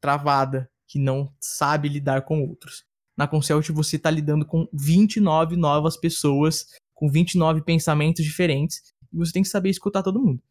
travada, 0.00 0.70
que 0.86 0.98
não 0.98 1.34
sabe 1.40 1.88
lidar 1.88 2.22
com 2.22 2.42
outros. 2.42 2.84
Na 3.16 3.26
Consult 3.26 3.70
você 3.70 3.96
está 3.96 4.10
lidando 4.10 4.46
com 4.46 4.68
29 4.72 5.56
novas 5.56 5.96
pessoas, 5.96 6.66
com 6.94 7.10
29 7.10 7.62
pensamentos 7.62 8.24
diferentes, 8.24 8.94
e 9.12 9.16
você 9.16 9.32
tem 9.32 9.42
que 9.42 9.48
saber 9.48 9.70
escutar 9.70 10.02
todo 10.02 10.22
mundo. 10.22 10.42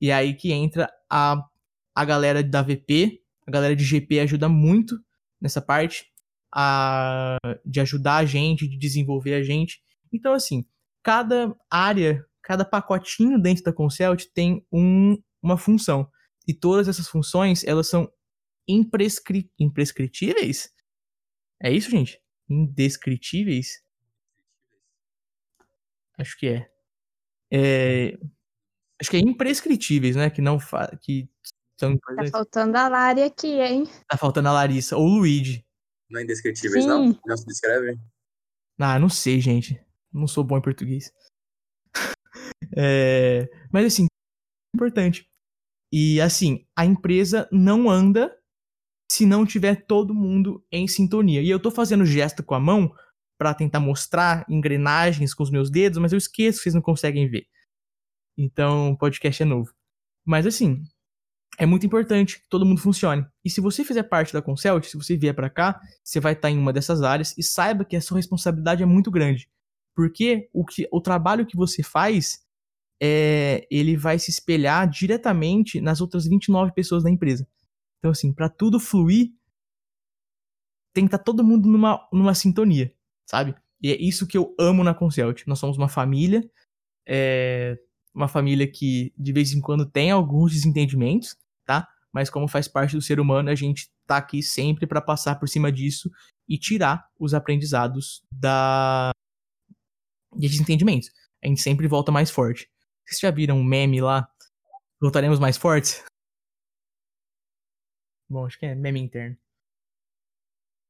E 0.00 0.10
é 0.10 0.14
aí 0.14 0.34
que 0.34 0.52
entra 0.52 0.92
a, 1.08 1.42
a 1.94 2.04
galera 2.04 2.42
da 2.42 2.62
VP, 2.62 3.22
a 3.46 3.50
galera 3.50 3.74
de 3.74 3.84
GP 3.84 4.20
ajuda 4.20 4.48
muito 4.48 4.98
nessa 5.40 5.60
parte 5.60 6.06
a, 6.52 7.38
de 7.64 7.80
ajudar 7.80 8.16
a 8.16 8.24
gente, 8.24 8.68
de 8.68 8.76
desenvolver 8.76 9.34
a 9.34 9.42
gente. 9.42 9.80
Então, 10.12 10.32
assim, 10.34 10.64
cada 11.02 11.54
área, 11.70 12.24
cada 12.42 12.64
pacotinho 12.64 13.40
dentro 13.40 13.64
da 13.64 13.72
Consult 13.72 14.30
tem 14.32 14.64
um, 14.72 15.16
uma 15.42 15.56
função. 15.56 16.08
E 16.46 16.54
todas 16.54 16.88
essas 16.88 17.08
funções, 17.08 17.64
elas 17.64 17.88
são 17.88 18.10
imprescri 18.66 19.50
imprescritíveis? 19.58 20.70
É 21.62 21.70
isso, 21.70 21.90
gente? 21.90 22.20
Indescritíveis? 22.48 23.82
Acho 26.18 26.38
que 26.38 26.48
é. 26.48 26.70
é 27.52 28.18
acho 29.00 29.10
que 29.10 29.16
é 29.16 29.20
imprescritíveis, 29.20 30.16
né? 30.16 30.30
Que 30.30 30.42
não 30.42 30.58
que 31.00 31.28
são 31.78 31.98
Tá 31.98 32.26
faltando 32.30 32.76
a 32.76 32.88
Lari 32.88 33.22
aqui, 33.22 33.60
hein? 33.60 33.88
Tá 34.08 34.16
faltando 34.16 34.48
a 34.48 34.52
Larissa. 34.52 34.96
Ou 34.96 35.04
o 35.04 35.18
Luigi. 35.18 35.64
Não 36.10 36.20
é 36.20 36.24
indescritíveis, 36.24 36.84
Sim. 36.84 36.88
não? 36.88 37.20
Não 37.26 37.36
se 37.36 37.46
descreve? 37.46 37.98
Ah, 38.78 38.98
não 38.98 39.08
sei, 39.08 39.40
gente. 39.40 39.80
Não 40.12 40.26
sou 40.26 40.44
bom 40.44 40.58
em 40.58 40.62
português. 40.62 41.12
é... 42.76 43.48
Mas 43.72 43.86
assim, 43.86 44.06
importante. 44.74 45.26
E 45.92 46.20
assim, 46.20 46.66
a 46.76 46.86
empresa 46.86 47.48
não 47.52 47.90
anda 47.90 48.34
se 49.10 49.26
não 49.26 49.44
tiver 49.44 49.84
todo 49.86 50.14
mundo 50.14 50.64
em 50.72 50.88
sintonia. 50.88 51.42
E 51.42 51.50
eu 51.50 51.60
tô 51.60 51.70
fazendo 51.70 52.06
gesto 52.06 52.42
com 52.42 52.54
a 52.54 52.60
mão 52.60 52.94
para 53.38 53.52
tentar 53.52 53.80
mostrar 53.80 54.46
engrenagens 54.48 55.34
com 55.34 55.42
os 55.42 55.50
meus 55.50 55.70
dedos, 55.70 55.98
mas 55.98 56.12
eu 56.12 56.18
esqueço 56.18 56.58
que 56.58 56.62
vocês 56.62 56.74
não 56.74 56.80
conseguem 56.80 57.28
ver. 57.28 57.46
Então, 58.38 58.92
o 58.92 58.96
podcast 58.96 59.42
é 59.42 59.46
novo. 59.46 59.74
Mas 60.24 60.46
assim, 60.46 60.82
é 61.58 61.66
muito 61.66 61.84
importante 61.84 62.40
que 62.40 62.48
todo 62.48 62.64
mundo 62.64 62.80
funcione. 62.80 63.26
E 63.44 63.50
se 63.50 63.60
você 63.60 63.84
fizer 63.84 64.04
parte 64.04 64.32
da 64.32 64.40
Consult, 64.40 64.86
se 64.86 64.96
você 64.96 65.16
vier 65.16 65.34
para 65.34 65.50
cá, 65.50 65.80
você 66.02 66.18
vai 66.18 66.32
estar 66.32 66.48
tá 66.48 66.50
em 66.50 66.56
uma 66.56 66.72
dessas 66.72 67.02
áreas 67.02 67.36
e 67.36 67.42
saiba 67.42 67.84
que 67.84 67.96
a 67.96 68.00
sua 68.00 68.16
responsabilidade 68.16 68.82
é 68.82 68.86
muito 68.86 69.10
grande. 69.10 69.48
Porque 69.94 70.48
o, 70.52 70.64
que, 70.64 70.88
o 70.90 71.00
trabalho 71.00 71.46
que 71.46 71.56
você 71.56 71.82
faz, 71.82 72.44
é, 73.00 73.66
ele 73.70 73.96
vai 73.96 74.18
se 74.18 74.30
espelhar 74.30 74.88
diretamente 74.88 75.80
nas 75.80 76.00
outras 76.00 76.26
29 76.26 76.72
pessoas 76.72 77.02
da 77.02 77.10
empresa. 77.10 77.46
Então, 77.98 78.10
assim, 78.10 78.32
para 78.32 78.48
tudo 78.48 78.80
fluir, 78.80 79.32
tem 80.92 81.04
que 81.04 81.08
estar 81.08 81.18
tá 81.18 81.24
todo 81.24 81.44
mundo 81.44 81.68
numa, 81.68 82.08
numa 82.12 82.34
sintonia, 82.34 82.92
sabe? 83.28 83.54
E 83.82 83.90
é 83.90 84.00
isso 84.00 84.26
que 84.26 84.38
eu 84.38 84.54
amo 84.58 84.84
na 84.84 84.94
Consult. 84.94 85.46
Nós 85.46 85.58
somos 85.58 85.76
uma 85.76 85.88
família, 85.88 86.48
é, 87.06 87.78
uma 88.14 88.28
família 88.28 88.70
que 88.70 89.12
de 89.16 89.32
vez 89.32 89.52
em 89.52 89.60
quando 89.60 89.84
tem 89.84 90.10
alguns 90.10 90.52
desentendimentos, 90.52 91.36
tá? 91.64 91.88
Mas 92.12 92.28
como 92.28 92.46
faz 92.46 92.68
parte 92.68 92.94
do 92.94 93.02
ser 93.02 93.18
humano, 93.18 93.50
a 93.50 93.54
gente 93.54 93.90
tá 94.06 94.18
aqui 94.18 94.42
sempre 94.42 94.86
para 94.86 95.00
passar 95.00 95.38
por 95.38 95.48
cima 95.48 95.72
disso 95.72 96.10
e 96.48 96.58
tirar 96.58 97.08
os 97.18 97.34
aprendizados 97.34 98.22
da 98.30 99.10
de 100.34 100.48
desentendimentos. 100.48 101.10
A 101.42 101.46
gente 101.46 101.60
sempre 101.60 101.88
volta 101.88 102.12
mais 102.12 102.30
forte. 102.30 102.70
Vocês 103.04 103.20
já 103.20 103.30
viram 103.30 103.58
um 103.58 103.64
meme 103.64 104.00
lá? 104.00 104.28
Voltaremos 105.00 105.38
mais 105.38 105.56
fortes? 105.56 106.02
Bom, 108.28 108.46
acho 108.46 108.58
que 108.58 108.66
é 108.66 108.74
meme 108.74 109.00
interno. 109.00 109.36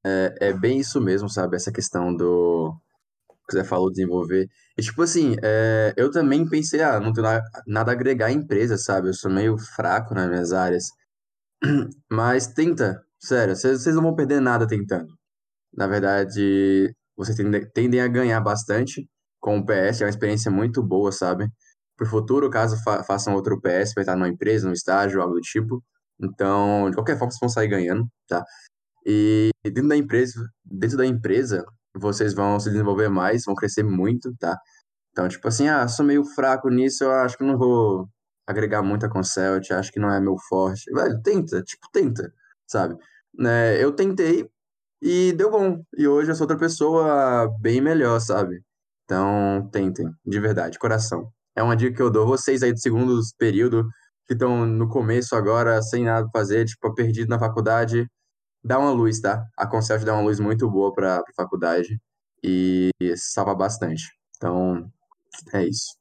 É, 0.04 0.48
é 0.48 0.52
bem 0.52 0.78
isso 0.78 1.00
mesmo, 1.00 1.28
sabe? 1.28 1.56
Essa 1.56 1.72
questão 1.72 2.14
do 2.14 2.76
que 3.48 3.52
você 3.52 3.64
falou 3.64 3.90
desenvolver. 3.90 4.48
E 4.76 4.82
tipo 4.82 5.02
assim, 5.02 5.36
é, 5.42 5.92
eu 5.96 6.10
também 6.10 6.48
pensei, 6.48 6.82
ah, 6.82 7.00
não 7.00 7.12
tenho 7.12 7.26
nada 7.66 7.90
a 7.90 7.94
agregar 7.94 8.26
à 8.26 8.32
empresa, 8.32 8.76
sabe? 8.76 9.08
Eu 9.08 9.14
sou 9.14 9.30
meio 9.30 9.56
fraco 9.58 10.14
nas 10.14 10.28
minhas 10.28 10.52
áreas. 10.52 10.84
Mas 12.10 12.46
tenta, 12.48 13.02
sério, 13.20 13.56
vocês 13.56 13.94
não 13.94 14.02
vão 14.02 14.14
perder 14.14 14.40
nada 14.40 14.66
tentando. 14.66 15.12
Na 15.74 15.86
verdade, 15.86 16.94
vocês 17.16 17.36
tendem 17.74 18.00
a 18.00 18.08
ganhar 18.08 18.40
bastante 18.40 19.08
com 19.42 19.58
o 19.58 19.66
PS, 19.66 20.02
é 20.02 20.04
uma 20.04 20.10
experiência 20.10 20.50
muito 20.50 20.82
boa, 20.82 21.12
sabe? 21.12 21.50
Pro 21.96 22.06
futuro, 22.06 22.50
caso 22.50 22.82
fa 22.84 23.04
façam 23.04 23.34
outro 23.34 23.60
PS, 23.60 23.94
vai 23.94 24.04
estar 24.04 24.16
numa 24.16 24.28
empresa, 24.28 24.66
num 24.66 24.72
estágio, 24.72 25.20
algo 25.20 25.34
do 25.34 25.40
tipo. 25.40 25.84
Então, 26.20 26.88
de 26.90 26.96
qualquer 26.96 27.18
forma, 27.18 27.32
vocês 27.32 27.40
vão 27.40 27.48
sair 27.50 27.68
ganhando, 27.68 28.08
tá? 28.28 28.44
E 29.06 29.50
dentro 29.64 29.88
da 29.88 29.96
empresa, 29.96 30.48
dentro 30.64 30.96
da 30.96 31.06
empresa, 31.06 31.64
vocês 31.94 32.34
vão 32.34 32.58
se 32.60 32.70
desenvolver 32.70 33.08
mais, 33.10 33.44
vão 33.44 33.54
crescer 33.54 33.82
muito, 33.82 34.34
tá? 34.38 34.56
Então, 35.12 35.28
tipo 35.28 35.46
assim, 35.48 35.68
ah, 35.68 35.88
sou 35.88 36.06
meio 36.06 36.24
fraco 36.24 36.70
nisso, 36.70 37.04
eu 37.04 37.12
acho 37.12 37.36
que 37.38 37.44
não 37.44 37.58
vou 37.58 38.08
agregar 38.46 38.82
muito 38.82 39.06
a 39.06 39.10
Concelt, 39.10 39.70
acho 39.72 39.92
que 39.92 40.00
não 40.00 40.10
é 40.12 40.20
meu 40.20 40.36
forte. 40.48 40.90
Velho, 40.92 41.20
tenta, 41.22 41.62
tipo, 41.62 41.88
tenta, 41.92 42.32
sabe? 42.66 42.96
É, 43.40 43.78
eu 43.82 43.92
tentei 43.92 44.48
e 45.02 45.32
deu 45.34 45.50
bom. 45.50 45.82
E 45.96 46.06
hoje 46.08 46.30
eu 46.30 46.34
sou 46.34 46.44
outra 46.44 46.58
pessoa 46.58 47.48
bem 47.60 47.80
melhor, 47.80 48.20
sabe? 48.20 48.62
Então, 49.04 49.68
tentem, 49.72 50.06
de 50.24 50.40
verdade, 50.40 50.78
coração. 50.78 51.30
É 51.56 51.62
uma 51.62 51.76
dica 51.76 51.96
que 51.96 52.02
eu 52.02 52.10
dou. 52.10 52.26
Vocês 52.26 52.62
aí 52.62 52.72
do 52.72 52.80
segundo 52.80 53.20
período, 53.38 53.88
que 54.26 54.32
estão 54.32 54.66
no 54.66 54.88
começo 54.88 55.34
agora, 55.36 55.80
sem 55.82 56.04
nada 56.04 56.28
pra 56.30 56.40
fazer, 56.40 56.64
tipo, 56.64 56.94
perdido 56.94 57.28
na 57.28 57.38
faculdade, 57.38 58.06
dá 58.64 58.78
uma 58.78 58.92
luz, 58.92 59.20
tá? 59.20 59.44
A 59.56 59.66
Concert 59.66 60.04
dá 60.04 60.14
uma 60.14 60.22
luz 60.22 60.40
muito 60.40 60.70
boa 60.70 60.92
para 60.92 61.18
a 61.18 61.34
faculdade 61.36 62.00
e 62.42 62.90
salva 63.16 63.54
bastante. 63.54 64.04
Então, 64.36 64.90
é 65.54 65.66
isso. 65.66 65.96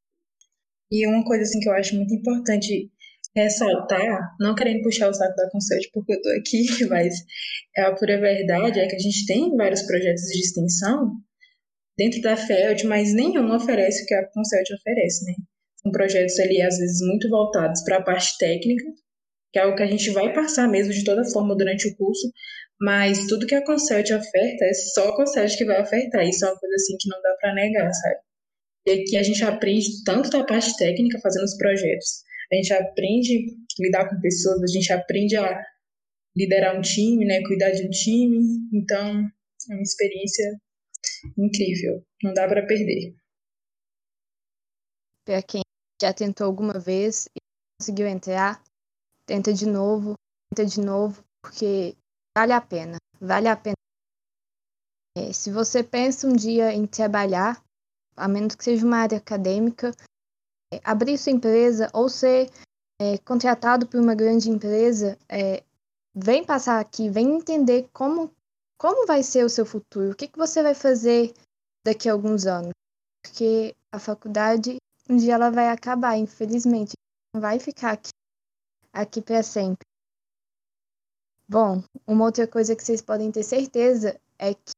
E 0.92 1.08
uma 1.08 1.24
coisa 1.24 1.44
assim 1.44 1.60
que 1.60 1.70
eu 1.70 1.74
acho 1.74 1.96
muito 1.96 2.14
importante 2.14 2.92
ressaltar, 3.36 4.36
não 4.40 4.54
querendo 4.54 4.84
puxar 4.84 5.10
o 5.10 5.14
saco 5.14 5.36
da 5.36 5.50
Concert 5.50 5.90
porque 5.94 6.14
eu 6.14 6.22
tô 6.22 6.30
aqui, 6.30 6.66
mas 6.90 7.14
a 7.78 7.94
pura 7.94 8.20
verdade 8.20 8.80
é 8.80 8.88
que 8.88 8.96
a 8.96 9.00
gente 9.00 9.26
tem 9.26 9.56
vários 9.56 9.84
projetos 9.84 10.24
de 10.24 10.40
extensão 10.40 11.16
dentro 11.98 12.22
da 12.22 12.36
FELT, 12.36 12.84
mas 12.86 13.14
nenhum 13.14 13.54
oferece 13.54 14.04
o 14.04 14.06
que 14.06 14.14
a 14.14 14.28
Concelt 14.28 14.70
oferece, 14.72 15.26
né? 15.26 15.34
São 15.82 15.92
projetos 15.92 16.40
ali, 16.40 16.62
às 16.62 16.78
vezes, 16.78 17.02
muito 17.02 17.30
voltados 17.30 17.84
para 17.84 17.98
a 17.98 18.04
parte 18.04 18.38
técnica, 18.38 18.86
que 19.52 19.60
é 19.60 19.64
algo 19.64 19.76
que 19.76 19.84
a 19.84 19.88
gente 19.88 20.10
vai 20.12 20.34
passar 20.34 20.68
mesmo 20.68 20.94
de 20.94 21.04
toda 21.04 21.26
forma 21.26 21.56
durante 21.56 21.88
o 21.88 21.96
curso, 21.96 22.32
mas 22.80 23.28
tudo 23.28 23.46
que 23.46 23.56
a 23.56 23.66
Concelt 23.66 24.10
oferta 24.12 24.66
é 24.66 24.74
só 24.74 25.10
a 25.10 25.16
Concelt 25.16 25.58
que 25.58 25.66
vai 25.66 25.82
ofertar. 25.82 26.28
Isso 26.28 26.46
é 26.46 26.50
uma 26.50 26.60
coisa 26.60 26.76
assim 26.76 26.96
que 27.00 27.10
não 27.10 27.22
dá 27.22 27.36
para 27.40 27.54
negar, 27.54 27.92
sabe? 27.94 28.16
E 28.88 28.92
aqui 28.92 29.18
a 29.18 29.24
gente 29.24 29.44
aprende 29.44 30.04
tanto 30.04 30.30
da 30.30 30.44
parte 30.44 30.76
técnica 30.78 31.20
fazendo 31.22 31.44
os 31.44 31.56
projetos, 31.56 32.24
a 32.52 32.56
gente 32.56 32.74
aprende 32.74 33.46
a 33.80 33.84
lidar 33.84 34.10
com 34.10 34.20
pessoas, 34.20 34.64
a 34.64 34.68
gente 34.68 34.92
aprende 34.92 35.36
a 35.36 35.64
liderar 36.36 36.78
um 36.78 36.82
time, 36.82 37.26
né, 37.26 37.42
cuidar 37.44 37.72
de 37.72 37.86
um 37.86 37.90
time. 37.90 38.40
Então, 38.74 39.26
é 39.70 39.74
uma 39.74 39.82
experiência 39.82 40.60
incrível, 41.38 42.04
não 42.24 42.34
dá 42.34 42.48
para 42.48 42.66
perder. 42.66 43.16
Para 45.26 45.42
quem 45.44 45.62
já 46.02 46.14
tentou 46.14 46.48
alguma 46.48 46.80
vez 46.80 47.26
e 47.36 47.40
conseguiu 47.80 48.08
entrar, 48.08 48.64
tenta 49.26 49.54
de 49.54 49.66
novo, 49.66 50.16
tenta 50.50 50.68
de 50.68 50.82
novo, 50.82 51.24
porque 51.42 51.96
vale 52.36 52.54
a 52.54 52.62
pena, 52.62 52.98
vale 53.20 53.48
a 53.48 53.56
pena. 53.56 53.76
É, 55.18 55.34
se 55.34 55.52
você 55.52 55.84
pensa 55.84 56.28
um 56.28 56.36
dia 56.36 56.74
em 56.74 56.88
trabalhar, 56.88 57.64
a 58.16 58.28
menos 58.28 58.56
que 58.56 58.64
seja 58.64 58.86
uma 58.86 58.98
área 58.98 59.18
acadêmica, 59.18 59.92
é, 60.74 60.80
abrir 60.84 61.18
sua 61.18 61.32
empresa 61.34 61.90
ou 61.94 62.08
ser 62.08 62.50
é, 63.00 63.18
contratado 63.20 63.88
por 63.88 64.00
uma 64.00 64.16
grande 64.16 64.50
empresa, 64.50 65.18
é, 65.28 65.64
vem 66.14 66.46
passar 66.46 66.80
aqui, 66.80 67.10
vem 67.10 67.36
entender 67.36 67.90
como, 67.92 68.32
como 68.82 69.06
vai 69.06 69.22
ser 69.22 69.46
o 69.46 69.50
seu 69.50 69.64
futuro, 69.64 70.10
o 70.10 70.16
que, 70.16 70.28
que 70.28 70.40
você 70.40 70.64
vai 70.64 70.74
fazer 70.74 71.32
daqui 71.86 72.10
a 72.10 72.14
alguns 72.14 72.48
anos. 72.48 72.72
Porque 73.22 73.76
a 73.92 74.00
faculdade, 74.00 74.78
um 75.08 75.18
dia 75.18 75.36
ela 75.36 75.52
vai 75.52 75.68
acabar, 75.68 76.18
infelizmente. 76.18 76.94
Não 77.32 77.40
vai 77.40 77.60
ficar 77.60 77.92
aqui, 77.92 78.10
aqui 78.92 79.22
para 79.22 79.44
sempre. 79.44 79.86
Bom, 81.48 81.84
uma 82.08 82.26
outra 82.26 82.48
coisa 82.48 82.76
que 82.76 82.84
vocês 82.84 83.04
podem 83.04 83.32
ter 83.32 83.44
certeza 83.44 84.20
é 84.40 84.56
que 84.56 84.72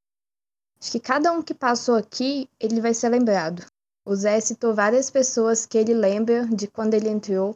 acho 0.81 0.91
que 0.91 0.99
cada 0.99 1.31
um 1.31 1.41
que 1.41 1.53
passou 1.53 1.95
aqui, 1.95 2.49
ele 2.59 2.81
vai 2.81 2.93
ser 2.93 3.07
lembrado. 3.07 3.65
O 4.05 4.13
Zé 4.13 4.41
citou 4.41 4.75
várias 4.75 5.09
pessoas 5.09 5.65
que 5.65 5.77
ele 5.77 5.93
lembra 5.93 6.45
de 6.47 6.67
quando 6.67 6.93
ele 6.93 7.07
entrou. 7.07 7.55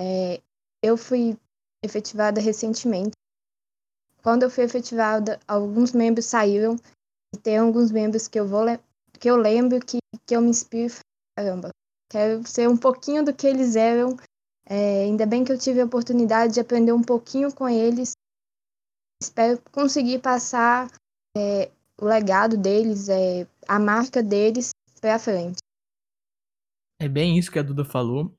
É, 0.00 0.40
eu 0.80 0.96
fui 0.96 1.36
efetivada 1.82 2.40
recentemente. 2.40 3.10
Quando 4.22 4.42
eu 4.42 4.50
fui 4.50 4.64
efetivada, 4.64 5.40
alguns 5.46 5.92
membros 5.92 6.26
saíram 6.26 6.76
e 7.34 7.38
tem 7.38 7.58
alguns 7.58 7.90
membros 7.90 8.28
que 8.28 8.38
eu 8.38 8.46
vou 8.46 8.64
que 9.18 9.30
eu 9.30 9.36
lembro 9.36 9.78
que, 9.80 9.98
que 10.26 10.34
eu 10.34 10.40
me 10.40 10.48
inspiro. 10.48 10.94
Caramba, 11.36 11.70
quero 12.10 12.46
ser 12.46 12.68
um 12.68 12.76
pouquinho 12.76 13.24
do 13.24 13.34
que 13.34 13.46
eles 13.46 13.76
eram. 13.76 14.16
É, 14.66 15.04
ainda 15.04 15.26
bem 15.26 15.44
que 15.44 15.52
eu 15.52 15.58
tive 15.58 15.80
a 15.80 15.84
oportunidade 15.84 16.54
de 16.54 16.60
aprender 16.60 16.92
um 16.92 17.02
pouquinho 17.02 17.52
com 17.52 17.68
eles. 17.68 18.12
Espero 19.22 19.60
conseguir 19.70 20.20
passar 20.20 20.90
é, 21.36 21.70
o 22.00 22.04
legado 22.06 22.56
deles, 22.56 23.08
é, 23.08 23.46
a 23.68 23.78
marca 23.78 24.22
deles 24.22 24.70
para 25.00 25.18
frente. 25.18 25.58
É 26.98 27.08
bem 27.08 27.38
isso 27.38 27.50
que 27.50 27.58
a 27.58 27.62
Duda 27.62 27.84
falou. 27.84 28.34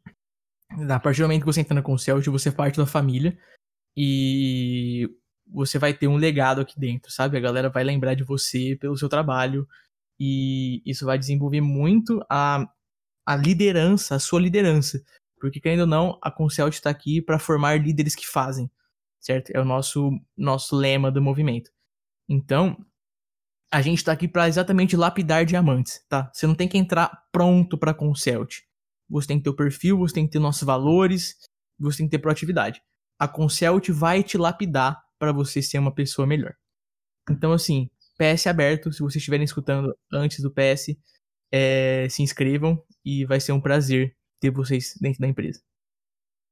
A 0.89 0.99
partir 0.99 1.21
do 1.21 1.23
momento 1.23 1.41
que 1.41 1.47
você 1.47 1.61
entra 1.61 1.75
na 1.75 1.81
Concelt, 1.81 2.25
você 2.27 2.51
parte 2.51 2.77
da 2.77 2.85
família 2.85 3.37
e 3.95 5.09
você 5.51 5.77
vai 5.77 5.93
ter 5.93 6.07
um 6.07 6.15
legado 6.15 6.61
aqui 6.61 6.79
dentro, 6.79 7.11
sabe? 7.11 7.37
A 7.37 7.41
galera 7.41 7.69
vai 7.69 7.83
lembrar 7.83 8.15
de 8.15 8.23
você 8.23 8.77
pelo 8.79 8.97
seu 8.97 9.09
trabalho 9.09 9.67
e 10.19 10.81
isso 10.85 11.05
vai 11.05 11.17
desenvolver 11.17 11.61
muito 11.61 12.23
a, 12.29 12.65
a 13.25 13.35
liderança, 13.35 14.15
a 14.15 14.19
sua 14.19 14.39
liderança. 14.39 15.03
Porque, 15.39 15.59
querendo 15.59 15.81
ou 15.81 15.87
não, 15.87 16.19
a 16.21 16.29
Concelt 16.29 16.73
está 16.73 16.89
aqui 16.89 17.21
para 17.21 17.39
formar 17.39 17.81
líderes 17.81 18.15
que 18.15 18.27
fazem, 18.27 18.69
certo? 19.19 19.49
É 19.49 19.59
o 19.59 19.65
nosso, 19.65 20.11
nosso 20.37 20.75
lema 20.75 21.11
do 21.11 21.21
movimento. 21.21 21.71
Então, 22.29 22.77
a 23.71 23.81
gente 23.81 24.03
tá 24.03 24.11
aqui 24.11 24.27
para 24.27 24.47
exatamente 24.47 24.95
lapidar 24.95 25.45
diamantes, 25.45 26.05
tá? 26.07 26.29
Você 26.31 26.45
não 26.45 26.53
tem 26.53 26.67
que 26.67 26.77
entrar 26.77 27.25
pronto 27.31 27.77
para 27.77 27.93
Concelt. 27.93 28.59
Você 29.09 29.27
tem 29.27 29.37
que 29.37 29.43
ter 29.43 29.49
o 29.49 29.55
perfil, 29.55 29.97
você 29.97 30.13
tem 30.13 30.25
que 30.25 30.33
ter 30.33 30.39
nossos 30.39 30.63
valores, 30.63 31.35
você 31.79 31.97
tem 31.97 32.07
que 32.07 32.11
ter 32.11 32.19
proatividade. 32.19 32.81
A 33.19 33.27
Concelt 33.27 33.89
vai 33.89 34.23
te 34.23 34.37
lapidar 34.37 35.01
para 35.21 35.31
você 35.31 35.62
ser 35.62 35.77
uma 35.77 35.93
pessoa 35.93 36.25
melhor. 36.25 36.55
Então, 37.29 37.53
assim, 37.53 37.91
PS 38.17 38.47
aberto, 38.47 38.91
se 38.91 39.01
vocês 39.01 39.17
estiverem 39.17 39.45
escutando 39.45 39.95
antes 40.12 40.41
do 40.41 40.51
PS, 40.51 40.97
é, 41.53 42.07
se 42.10 42.23
inscrevam 42.23 42.84
e 43.05 43.23
vai 43.23 43.39
ser 43.39 43.51
um 43.51 43.62
prazer 43.62 44.15
ter 44.39 44.49
vocês 44.49 44.95
dentro 44.99 45.19
da 45.19 45.27
empresa. 45.27 45.62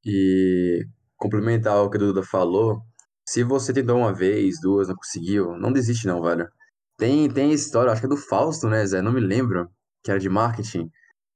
E 0.05 0.85
complementar 1.17 1.77
o 1.77 1.89
que 1.89 1.97
a 1.97 1.99
Duda 1.99 2.21
falou, 2.21 2.83
se 3.27 3.43
você 3.43 3.73
tentou 3.73 3.97
uma 3.97 4.13
vez, 4.13 4.61
duas, 4.61 4.87
não 4.87 4.95
conseguiu, 4.95 5.57
não 5.57 5.73
desiste 5.73 6.05
não, 6.05 6.21
velho. 6.21 6.47
Tem, 6.95 7.27
tem 7.27 7.51
história, 7.51 7.91
acho 7.91 8.01
que 8.01 8.05
é 8.05 8.09
do 8.09 8.17
Fausto, 8.17 8.69
né, 8.69 8.85
Zé? 8.85 9.01
Não 9.01 9.11
me 9.11 9.19
lembro, 9.19 9.67
que 10.03 10.11
era 10.11 10.19
de 10.19 10.29
marketing, 10.29 10.91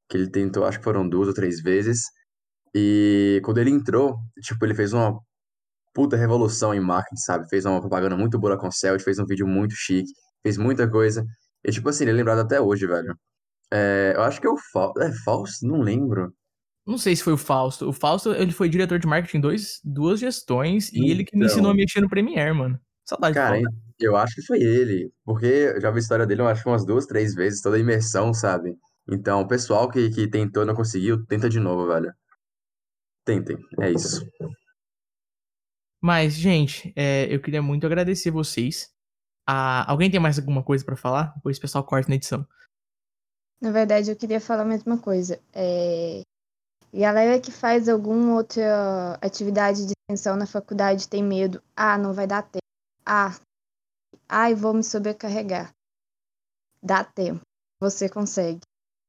que 0.08 0.18
ele 0.18 0.30
tentou, 0.30 0.66
acho 0.66 0.78
que 0.78 0.84
foram 0.84 1.10
duas 1.10 1.30
ou 1.30 1.34
três 1.34 1.60
vezes. 1.64 2.04
E 2.76 3.42
quando 3.44 3.58
ele 3.58 3.72
entrou, 3.72 4.20
tipo, 4.40 4.64
ele 4.64 4.76
fez 4.76 4.94
uma 4.94 5.20
puta 5.94 6.16
revolução 6.18 6.74
em 6.74 6.80
marketing, 6.80 7.18
sabe? 7.18 7.50
Fez 7.50 7.66
uma 7.66 7.80
propaganda 7.80 8.18
muito 8.18 8.40
boa 8.40 8.58
com 8.58 8.68
o 8.68 8.72
Celt, 8.72 9.02
fez 9.02 9.20
um 9.20 9.26
vídeo 9.26 9.48
muito 9.48 9.76
chique, 9.76 10.12
fez 10.42 10.58
muita 10.58 10.90
coisa. 10.90 11.26
E, 11.64 11.72
tipo 11.72 11.88
assim, 11.90 12.04
ele 12.04 12.12
é 12.12 12.14
lembrado 12.16 12.40
até 12.40 12.60
hoje, 12.60 12.86
velho. 12.88 13.16
É, 13.72 14.14
eu 14.16 14.22
acho 14.24 14.40
que 14.42 14.48
é 14.48 14.50
o 14.50 14.58
Fausto. 14.72 15.02
É 15.02 15.12
Fausto? 15.24 15.66
Não 15.68 15.82
lembro. 15.82 16.34
Não 16.86 16.98
sei 16.98 17.16
se 17.16 17.24
foi 17.24 17.34
o 17.34 17.38
Fausto. 17.38 17.88
O 17.88 17.94
Fausto, 17.94 18.34
ele 18.34 18.52
foi 18.52 18.68
diretor 18.68 19.00
de 19.00 19.08
marketing 19.08 19.40
dois, 19.40 19.80
duas 19.84 20.20
gestões 20.20 20.92
e 20.92 21.10
ele 21.10 21.24
que 21.24 21.36
me 21.36 21.44
Então. 21.46 21.54
ensinou 21.54 21.72
a 21.72 21.76
mexer 21.76 22.02
no 22.02 22.10
Premiere, 22.10 22.54
mano. 22.54 22.78
Saudade 23.06 23.34
Cara, 23.36 23.60
de 23.60 23.66
eu 24.00 24.16
acho 24.18 24.36
que 24.36 24.42
foi 24.46 24.60
ele, 24.62 25.12
porque 25.26 25.46
eu 25.46 25.82
já 25.82 25.90
vi 25.92 25.98
a 25.98 26.00
história 26.00 26.26
dele, 26.26 26.42
eu 26.42 26.48
acho 26.48 26.64
que 26.64 26.70
umas 26.70 26.86
duas, 26.86 27.06
três 27.06 27.34
vezes, 27.34 27.62
toda 27.62 27.78
a 27.78 27.80
imersão, 27.80 28.34
sabe? 28.34 28.76
Então, 29.10 29.42
o 29.42 29.48
pessoal 29.48 29.90
que, 29.90 30.10
que 30.10 30.28
tentou 30.30 30.64
e 30.64 30.66
não 30.66 30.74
conseguiu, 30.76 31.26
tenta 31.26 31.50
de 31.50 31.60
novo, 31.60 31.88
velho. 31.88 32.14
Tentem, 33.26 33.58
é 33.80 33.92
isso. 33.92 34.26
Mas, 36.04 36.34
gente, 36.34 36.92
é, 36.98 37.34
eu 37.34 37.42
queria 37.42 37.62
muito 37.62 37.86
agradecer 37.86 38.30
vocês. 38.30 38.94
Ah, 39.48 39.90
alguém 39.90 40.12
tem 40.12 40.20
mais 40.20 40.38
alguma 40.38 40.62
coisa 40.62 40.84
pra 40.84 40.98
falar? 40.98 41.34
Depois 41.36 41.58
o 41.58 41.62
pessoal 41.62 41.82
corta 41.86 42.10
na 42.10 42.16
edição. 42.16 42.46
Na 43.62 43.72
verdade, 43.72 44.12
eu 44.12 44.16
queria 44.18 44.42
falar 44.42 44.64
a 44.64 44.66
mesma 44.66 44.98
coisa. 44.98 45.40
É... 45.54 46.22
Galera 46.94 47.40
que 47.40 47.52
faz 47.52 47.88
alguma 47.88 48.36
outra 48.36 49.18
atividade 49.22 49.86
de 49.86 49.94
extensão 49.94 50.36
na 50.36 50.46
faculdade 50.46 51.08
tem 51.08 51.24
medo. 51.24 51.64
Ah, 51.74 51.98
não 51.98 52.14
vai 52.14 52.28
dar 52.28 52.42
tempo. 52.44 52.60
Ah, 53.06 53.40
ai, 54.28 54.54
vou 54.54 54.74
me 54.74 54.84
sobrecarregar. 54.84 55.72
Dá 56.82 57.06
tempo. 57.06 57.40
Você 57.80 58.10
consegue. 58.10 58.60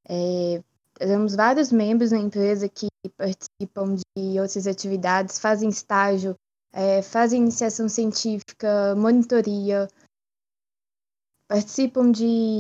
É... 0.09 0.63
Temos 0.97 1.35
vários 1.35 1.73
membros 1.73 2.13
na 2.13 2.19
empresa 2.19 2.69
que 2.69 2.87
participam 3.17 3.97
de 3.97 4.39
outras 4.39 4.69
atividades, 4.69 5.41
fazem 5.41 5.69
estágio, 5.69 6.37
é, 6.75 7.01
fazem 7.03 7.41
iniciação 7.41 7.89
científica, 7.89 8.97
monitoria, 8.97 9.87
participam 11.49 12.11
de, 12.11 12.59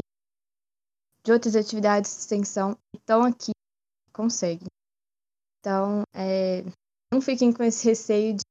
de 1.25 1.33
outras 1.33 1.57
atividades 1.57 2.13
de 2.13 2.21
extensão, 2.21 2.79
estão 2.95 3.25
aqui, 3.25 3.51
conseguem. 4.13 4.69
Então, 5.59 6.05
é, 6.15 6.63
não 7.13 7.21
fiquem 7.21 7.53
com 7.53 7.65
esse 7.65 7.85
receio 7.89 8.37
de 8.37 8.43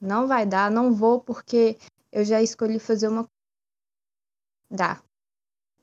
não 0.00 0.26
vai 0.26 0.46
dar, 0.46 0.70
não 0.70 0.94
vou 0.94 1.20
porque 1.20 1.76
eu 2.10 2.24
já 2.24 2.40
escolhi 2.40 2.78
fazer 2.78 3.08
uma 3.08 3.26
dá. 4.70 5.02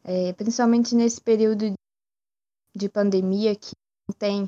É, 0.03 0.33
principalmente 0.33 0.95
nesse 0.95 1.21
período 1.21 1.73
de 2.75 2.89
pandemia 2.89 3.55
que 3.55 3.71
não 4.07 4.15
tem 4.17 4.47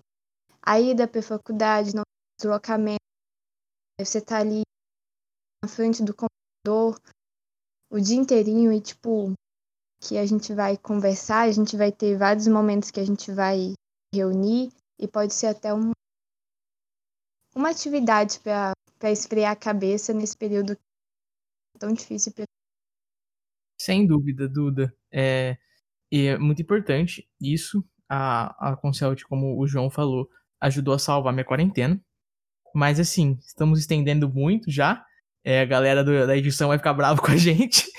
a 0.62 0.80
ida 0.80 1.08
para 1.08 1.20
a 1.20 1.24
faculdade, 1.24 1.96
não 1.96 2.04
tem 2.04 2.38
deslocamento, 2.40 3.07
você 4.06 4.22
tá 4.22 4.40
ali 4.40 4.62
na 5.64 5.70
frente 5.70 6.04
do 6.04 6.14
computador 6.14 7.02
o 7.90 8.00
dia 8.00 8.18
inteirinho 8.18 8.72
e 8.72 8.82
tipo 8.82 9.34
que 10.00 10.18
a 10.18 10.26
gente 10.26 10.54
vai 10.54 10.78
conversar, 10.78 11.48
a 11.48 11.52
gente 11.52 11.76
vai 11.76 11.92
ter 11.92 12.18
vários 12.18 12.48
momentos 12.48 12.92
que 12.92 13.00
a 13.00 13.06
gente 13.06 13.32
vai 13.32 13.74
reunir 14.14 14.72
e 15.00 15.08
pode 15.08 15.34
ser 15.34 15.48
até 15.48 15.74
um, 15.74 15.92
uma 17.56 17.72
atividade 17.72 18.40
para 18.40 19.12
esfriar 19.12 19.52
a 19.52 19.56
cabeça 19.56 20.14
nesse 20.14 20.38
período 20.38 20.78
tão 21.80 21.92
difícil. 21.92 22.32
Pra... 22.34 22.46
Sem 23.82 24.06
dúvida, 24.06 24.48
Duda. 24.48 24.96
É, 25.12 25.58
é 26.12 26.38
muito 26.38 26.62
importante 26.62 27.28
isso. 27.42 27.84
A, 28.08 28.72
a 28.72 28.78
Consult, 28.78 29.24
como 29.26 29.60
o 29.60 29.68
João 29.68 29.90
falou, 29.90 30.30
ajudou 30.62 30.94
a 30.94 31.00
salvar 31.00 31.34
minha 31.34 31.46
quarentena. 31.46 32.00
Mas 32.78 33.00
assim, 33.00 33.40
estamos 33.44 33.80
estendendo 33.80 34.30
muito 34.30 34.70
já. 34.70 35.04
É, 35.44 35.62
a 35.62 35.66
galera 35.66 36.04
do, 36.04 36.28
da 36.28 36.38
edição 36.38 36.68
vai 36.68 36.78
ficar 36.78 36.94
bravo 36.94 37.20
com 37.26 37.32
a 37.32 37.36
gente. 37.36 37.90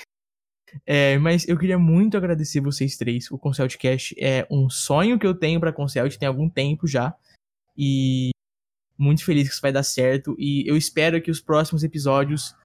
É, 0.85 1.17
mas 1.17 1.45
eu 1.49 1.57
queria 1.57 1.77
muito 1.77 2.15
agradecer 2.15 2.61
vocês 2.61 2.95
três. 2.95 3.29
O 3.29 3.37
Conceltcast 3.37 4.15
é 4.17 4.47
um 4.49 4.69
sonho 4.69 5.19
que 5.19 5.27
eu 5.27 5.35
tenho 5.35 5.59
pra 5.59 5.73
Concelt, 5.73 6.15
tem 6.15 6.29
algum 6.29 6.49
tempo 6.49 6.87
já. 6.87 7.13
E 7.77 8.29
muito 8.97 9.25
feliz 9.25 9.49
que 9.49 9.53
isso 9.53 9.61
vai 9.61 9.73
dar 9.73 9.83
certo. 9.83 10.33
E 10.39 10.63
eu 10.65 10.77
espero 10.77 11.21
que 11.21 11.29
os 11.29 11.41
próximos 11.41 11.83
episódios, 11.83 12.55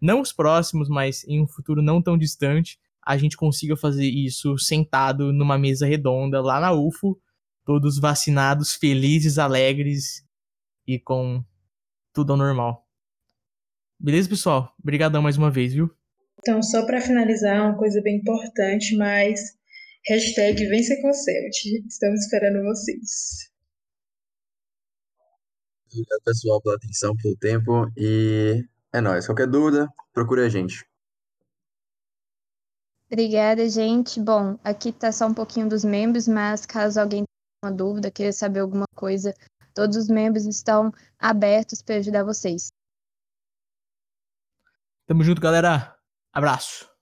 não 0.00 0.20
os 0.20 0.32
próximos, 0.32 0.88
mas 0.88 1.24
em 1.24 1.42
um 1.42 1.48
futuro 1.48 1.82
não 1.82 2.00
tão 2.00 2.16
distante, 2.16 2.78
a 3.04 3.16
gente 3.16 3.36
consiga 3.36 3.76
fazer 3.76 4.06
isso 4.06 4.56
sentado 4.56 5.32
numa 5.32 5.58
mesa 5.58 5.84
redonda 5.84 6.40
lá 6.40 6.60
na 6.60 6.72
UFO, 6.72 7.20
todos 7.64 7.98
vacinados, 7.98 8.72
felizes, 8.72 9.36
alegres 9.36 10.24
e 10.86 11.00
com 11.00 11.44
tudo 12.16 12.32
ao 12.32 12.38
normal. 12.38 12.88
Beleza, 14.00 14.26
pessoal? 14.26 14.74
Obrigadão 14.82 15.20
mais 15.20 15.36
uma 15.36 15.50
vez, 15.50 15.74
viu? 15.74 15.94
Então, 16.38 16.62
só 16.62 16.86
para 16.86 16.98
finalizar, 16.98 17.60
uma 17.60 17.76
coisa 17.76 18.00
bem 18.00 18.16
importante, 18.16 18.96
mas 18.96 19.38
hashtag 20.08 20.66
VenceConsult. 20.66 21.86
Estamos 21.86 22.24
esperando 22.24 22.64
vocês. 22.64 23.50
Obrigado, 25.92 26.22
pessoal, 26.24 26.62
pela 26.62 26.76
atenção, 26.76 27.14
pelo 27.16 27.36
tempo 27.36 27.86
e 27.98 28.64
é 28.94 29.00
nóis. 29.02 29.26
Qualquer 29.26 29.46
dúvida, 29.46 29.86
procure 30.14 30.40
a 30.40 30.48
gente. 30.48 30.86
Obrigada, 33.10 33.68
gente. 33.68 34.18
Bom, 34.18 34.58
aqui 34.64 34.90
tá 34.90 35.12
só 35.12 35.26
um 35.26 35.34
pouquinho 35.34 35.68
dos 35.68 35.84
membros, 35.84 36.26
mas 36.26 36.64
caso 36.64 36.98
alguém 36.98 37.24
tenha 37.24 37.70
uma 37.70 37.76
dúvida, 37.76 38.10
queira 38.10 38.32
saber 38.32 38.60
alguma 38.60 38.86
coisa, 38.94 39.34
todos 39.76 39.94
os 39.94 40.08
membros 40.08 40.46
estão 40.46 40.90
abertos 41.18 41.82
para 41.82 41.96
ajudar 41.96 42.24
vocês. 42.24 42.72
Tamo 45.06 45.22
junto, 45.22 45.40
galera. 45.40 45.94
Abraço. 46.32 46.95